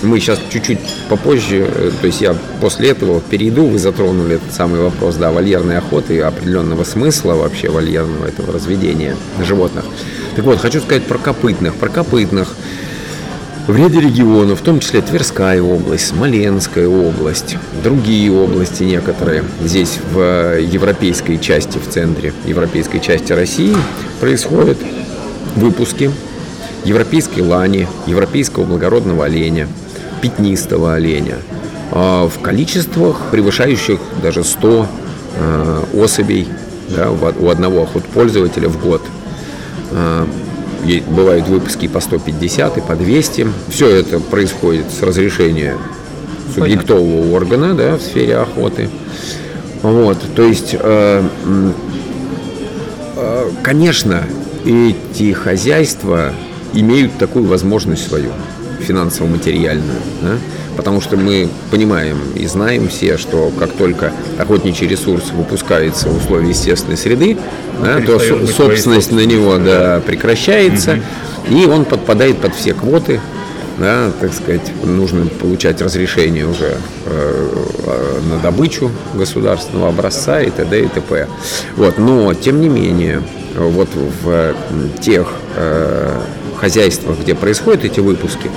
мы 0.04 0.20
сейчас 0.20 0.40
чуть-чуть 0.50 0.80
попозже, 1.10 1.68
э, 1.68 1.92
то 2.00 2.08
есть 2.08 2.22
я 2.22 2.36
после 2.62 2.90
этого 2.90 3.22
перейду, 3.22 3.66
вы 3.66 3.80
затронули 3.80 4.36
этот 4.36 4.54
самый 4.54 4.80
вопрос, 4.82 5.16
да, 5.16 5.32
вольерной 5.32 5.78
охоты 5.78 6.16
и 6.16 6.20
определенного 6.20 6.84
смысла 6.84 7.34
вообще 7.34 7.70
вольерного 7.70 8.26
этого 8.26 8.54
разведения 8.54 9.16
животных. 9.44 9.86
Так 10.36 10.46
вот, 10.46 10.60
хочу 10.60 10.80
сказать 10.80 11.04
про 11.04 11.18
копытных. 11.18 11.76
Про 11.76 11.90
копытных 11.90 12.56
в 13.68 13.76
ряде 13.76 14.00
регионов, 14.00 14.62
в 14.62 14.64
том 14.64 14.80
числе 14.80 15.02
Тверская 15.02 15.62
область, 15.62 16.08
Смоленская 16.08 16.88
область, 16.88 17.58
другие 17.84 18.32
области 18.32 18.84
некоторые, 18.84 19.44
здесь 19.62 20.00
в 20.14 20.58
европейской 20.60 21.38
части, 21.38 21.78
в 21.78 21.90
центре 21.90 22.34
европейской 22.46 23.00
части 23.00 23.34
России 23.34 23.76
происходят 24.22 24.78
выпуски 25.58 26.12
европейской 26.86 27.42
лани, 27.42 27.88
европейского 28.06 28.64
благородного 28.64 29.26
оленя, 29.26 29.68
пятнистого 30.22 30.96
оленя 30.96 31.38
а 31.92 32.28
в 32.28 32.40
количествах, 32.40 33.16
превышающих 33.32 34.00
даже 34.22 34.44
100 34.44 34.88
э, 35.36 35.84
особей 35.96 36.48
да, 36.96 37.10
у 37.12 37.50
одного 37.50 37.84
охотпользователя 37.84 38.70
в 38.70 38.82
год. 38.82 39.02
Э, 39.92 40.26
бывают 41.10 41.48
выпуски 41.48 41.88
по 41.88 42.00
150 42.00 42.78
и 42.78 42.82
по 42.82 42.96
200. 42.96 43.48
Все 43.70 43.90
это 43.90 44.20
происходит 44.20 44.86
с 44.92 45.02
разрешения 45.02 45.76
субъектового 46.54 47.34
органа 47.34 47.74
да, 47.74 47.98
в 47.98 48.02
сфере 48.02 48.38
охоты. 48.38 48.90
Вот, 49.82 50.18
то 50.36 50.44
есть, 50.44 50.76
э, 50.78 51.24
конечно, 53.64 54.24
эти 54.66 55.32
хозяйства 55.34 56.34
имеют 56.74 57.18
такую 57.18 57.46
возможность 57.46 58.08
свою 58.08 58.32
финансово-материальную. 58.88 60.00
Да? 60.22 60.38
Потому 60.76 61.02
что 61.02 61.18
мы 61.18 61.50
понимаем 61.72 62.18
и 62.36 62.46
знаем 62.48 62.88
все, 62.88 63.18
что 63.18 63.52
как 63.60 63.72
только 63.74 64.12
охотничий 64.38 64.88
ресурс 64.88 65.32
выпускается 65.32 66.08
в 66.08 66.18
условиях 66.18 66.50
естественной 66.50 66.98
среды, 66.98 67.38
да, 67.84 68.00
то 68.02 68.20
собственность 68.48 69.12
на 69.12 69.26
него 69.26 69.58
да, 69.58 70.02
прекращается, 70.06 71.00
угу. 71.48 71.58
и 71.58 71.66
он 71.66 71.86
подпадает 71.86 72.38
под 72.38 72.56
все 72.56 72.74
квоты, 72.74 73.20
да, 73.80 74.12
так 74.20 74.34
сказать, 74.34 74.72
нужно 74.84 75.28
получать 75.28 75.82
разрешение 75.82 76.48
уже 76.48 76.78
э, 77.06 78.20
на 78.30 78.40
добычу 78.40 78.92
государственного 79.14 79.90
образца 79.90 80.42
и 80.42 80.50
т.д. 80.50 80.82
и 80.82 80.88
т.п. 80.88 81.28
Вот, 81.76 81.98
но, 81.98 82.34
тем 82.34 82.60
не 82.60 82.70
менее, 82.70 83.22
вот 83.56 83.90
в 84.24 84.54
тех 85.00 85.28
э, 85.56 86.20
хозяйствах, 86.58 87.20
где 87.20 87.36
происходят 87.36 87.86
эти 87.86 88.00
выпуски, 88.00 88.50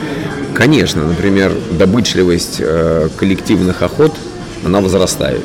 конечно, 0.55 1.05
например, 1.05 1.53
добычливость 1.73 2.57
э, 2.61 3.09
коллективных 3.17 3.83
охот, 3.83 4.15
она 4.65 4.81
возрастает 4.81 5.43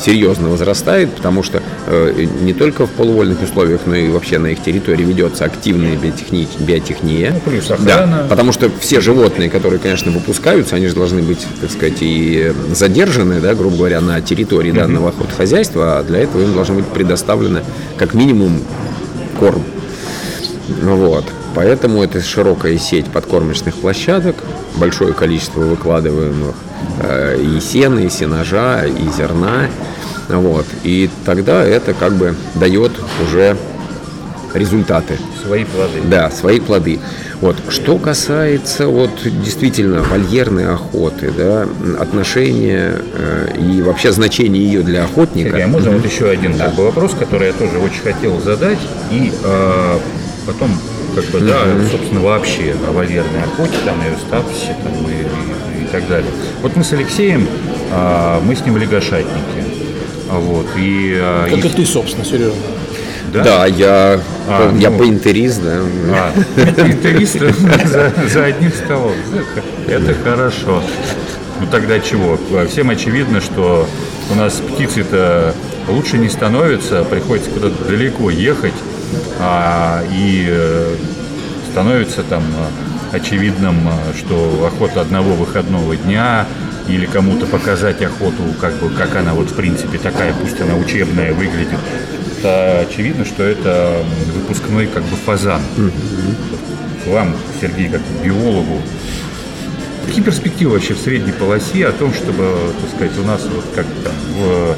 серьезно 0.00 0.48
возрастает, 0.48 1.10
потому 1.12 1.42
что 1.42 1.62
э, 1.86 2.26
не 2.40 2.52
только 2.52 2.86
в 2.86 2.90
полувольных 2.90 3.42
условиях, 3.42 3.82
но 3.86 3.94
и 3.94 4.08
вообще 4.08 4.38
на 4.38 4.48
их 4.48 4.62
территории 4.62 5.04
ведется 5.04 5.44
активная 5.44 5.96
биотехни... 5.96 6.48
биотехния. 6.58 7.32
Ну, 7.32 7.50
плюс 7.50 7.70
Да, 7.80 8.26
потому 8.28 8.52
что 8.52 8.70
все 8.80 9.00
животные, 9.00 9.50
которые, 9.50 9.78
конечно, 9.78 10.10
выпускаются, 10.10 10.76
они 10.76 10.86
же 10.86 10.94
должны 10.94 11.22
быть, 11.22 11.46
так 11.60 11.70
сказать, 11.70 11.98
и 12.00 12.52
задержаны, 12.72 13.40
да, 13.40 13.54
грубо 13.54 13.76
говоря, 13.76 14.00
на 14.00 14.20
территории 14.20 14.72
данного 14.72 15.10
охотхозяйства, 15.10 15.98
а 15.98 16.02
для 16.02 16.20
этого 16.20 16.42
им 16.42 16.54
должно 16.54 16.76
быть 16.76 16.86
предоставлено 16.86 17.60
как 17.96 18.14
минимум 18.14 18.62
корм. 19.38 19.62
Вот. 20.82 21.24
Поэтому 21.54 22.02
это 22.02 22.20
широкая 22.20 22.78
сеть 22.78 23.06
подкормочных 23.06 23.74
площадок, 23.74 24.36
большое 24.76 25.12
количество 25.12 25.60
выкладываемых 25.60 26.54
э, 27.00 27.40
и 27.40 27.60
сена, 27.60 28.00
и 28.00 28.08
сенажа, 28.08 28.84
и 28.86 29.08
зерна. 29.16 29.66
Вот. 30.28 30.66
И 30.84 31.10
тогда 31.24 31.64
это 31.64 31.92
как 31.92 32.14
бы 32.14 32.34
дает 32.54 32.92
уже 33.24 33.56
результаты. 34.54 35.18
Свои 35.44 35.64
плоды. 35.64 36.00
Да, 36.04 36.30
свои 36.30 36.60
плоды. 36.60 37.00
Вот. 37.40 37.56
Что 37.68 37.98
касается 37.98 38.86
вот 38.86 39.10
действительно 39.24 40.02
вольерной 40.02 40.68
охоты, 40.68 41.32
да, 41.36 41.66
отношения 41.98 42.96
э, 43.14 43.56
и 43.58 43.82
вообще 43.82 44.12
значения 44.12 44.60
ее 44.60 44.82
для 44.82 45.04
охотника. 45.04 45.50
Сергей, 45.50 45.64
а 45.64 45.68
можно 45.68 45.88
mm-hmm. 45.90 45.96
вот 45.96 46.04
еще 46.04 46.28
один 46.28 46.56
да. 46.56 46.68
бы, 46.68 46.84
вопрос, 46.84 47.14
который 47.18 47.48
я 47.48 47.52
тоже 47.54 47.78
очень 47.78 48.02
хотел 48.02 48.40
задать, 48.40 48.78
и 49.10 49.32
э, 49.42 49.98
потом 50.52 50.70
как 51.14 51.24
бы, 51.26 51.40
да, 51.40 51.64
собственно, 51.90 52.20
вообще 52.20 52.74
о 52.86 52.92
вольерной 52.92 53.42
охоте, 53.44 53.76
там, 53.84 54.00
ее 54.00 54.16
статусе, 54.16 54.76
там, 54.82 54.92
и, 55.08 55.80
и, 55.80 55.84
и 55.84 55.86
так 55.86 56.06
далее. 56.08 56.30
Вот 56.62 56.76
мы 56.76 56.84
с 56.84 56.92
Алексеем, 56.92 57.46
а, 57.92 58.40
мы 58.40 58.54
с 58.56 58.64
ним 58.64 58.76
лягошатники. 58.76 59.64
А 60.30 60.38
вот, 60.38 60.66
и, 60.76 61.16
а, 61.20 61.48
как 61.48 61.64
и, 61.64 61.68
и 61.68 61.70
ты, 61.70 61.86
собственно, 61.86 62.24
Сережа. 62.24 62.52
Да? 63.32 63.44
да, 63.44 63.66
я, 63.66 64.20
а, 64.48 64.76
я 64.76 64.90
ну, 64.90 64.98
поинтерист, 64.98 65.62
да. 65.62 65.80
А, 66.12 66.32
поинтерист 66.76 67.38
за, 67.38 68.12
за 68.28 68.44
одним 68.44 68.72
столом. 68.72 69.12
Это 69.86 70.14
хорошо. 70.14 70.82
Ну 71.60 71.66
тогда 71.70 72.00
чего? 72.00 72.38
Всем 72.68 72.90
очевидно, 72.90 73.40
что 73.40 73.86
у 74.30 74.34
нас 74.34 74.54
птицы-то 74.54 75.54
лучше 75.88 76.18
не 76.18 76.28
становится, 76.28 77.04
приходится 77.04 77.50
куда-то 77.50 77.84
далеко 77.84 78.30
ехать, 78.30 78.72
а, 79.42 80.02
и 80.12 80.46
э, 80.48 80.96
становится 81.70 82.22
там 82.22 82.42
э, 82.42 83.16
очевидным, 83.16 83.88
э, 83.88 84.14
что 84.18 84.66
охота 84.66 85.00
одного 85.00 85.34
выходного 85.34 85.96
дня 85.96 86.46
или 86.88 87.06
кому-то 87.06 87.46
показать 87.46 88.02
охоту, 88.02 88.42
как 88.60 88.74
бы, 88.74 88.90
как 88.90 89.16
она 89.16 89.32
вот 89.32 89.50
в 89.50 89.54
принципе 89.54 89.98
такая, 89.98 90.34
пусть 90.34 90.60
она 90.60 90.74
учебная 90.74 91.32
выглядит, 91.32 91.78
то 92.42 92.80
очевидно, 92.80 93.24
что 93.24 93.42
это 93.42 94.02
выпускной 94.34 94.86
как 94.86 95.04
бы 95.04 95.16
фазан. 95.16 95.62
Mm-hmm. 95.76 97.12
Вам, 97.12 97.34
Сергей, 97.60 97.88
как 97.88 98.02
биологу, 98.22 98.82
какие 100.06 100.22
перспективы 100.22 100.72
вообще 100.72 100.94
в 100.94 100.98
средней 100.98 101.32
полосе 101.32 101.86
о 101.86 101.92
том, 101.92 102.12
чтобы, 102.12 102.74
так 102.80 102.90
сказать, 102.94 103.18
у 103.18 103.26
нас 103.26 103.40
вот 103.42 103.64
как 103.74 103.86
там 104.04 104.12
в 104.34 104.76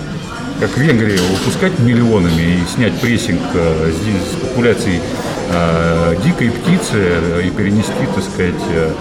как 0.62 0.70
в 0.70 0.76
Венгрии, 0.76 1.18
выпускать 1.18 1.76
миллионами 1.80 2.40
и 2.40 2.66
снять 2.72 2.92
прессинг 3.00 3.40
э, 3.52 3.90
с 3.90 4.36
популяцией 4.36 5.00
э, 5.50 6.16
дикой 6.24 6.52
птицы 6.52 7.42
и 7.44 7.50
перенести, 7.50 8.06
так 8.14 8.22
сказать, 8.22 8.62
э, 8.70 8.92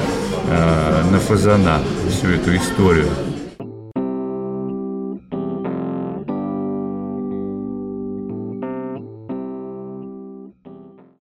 на 1.11 1.19
фазана 1.19 1.83
всю 2.09 2.29
эту 2.29 2.55
историю. 2.55 3.05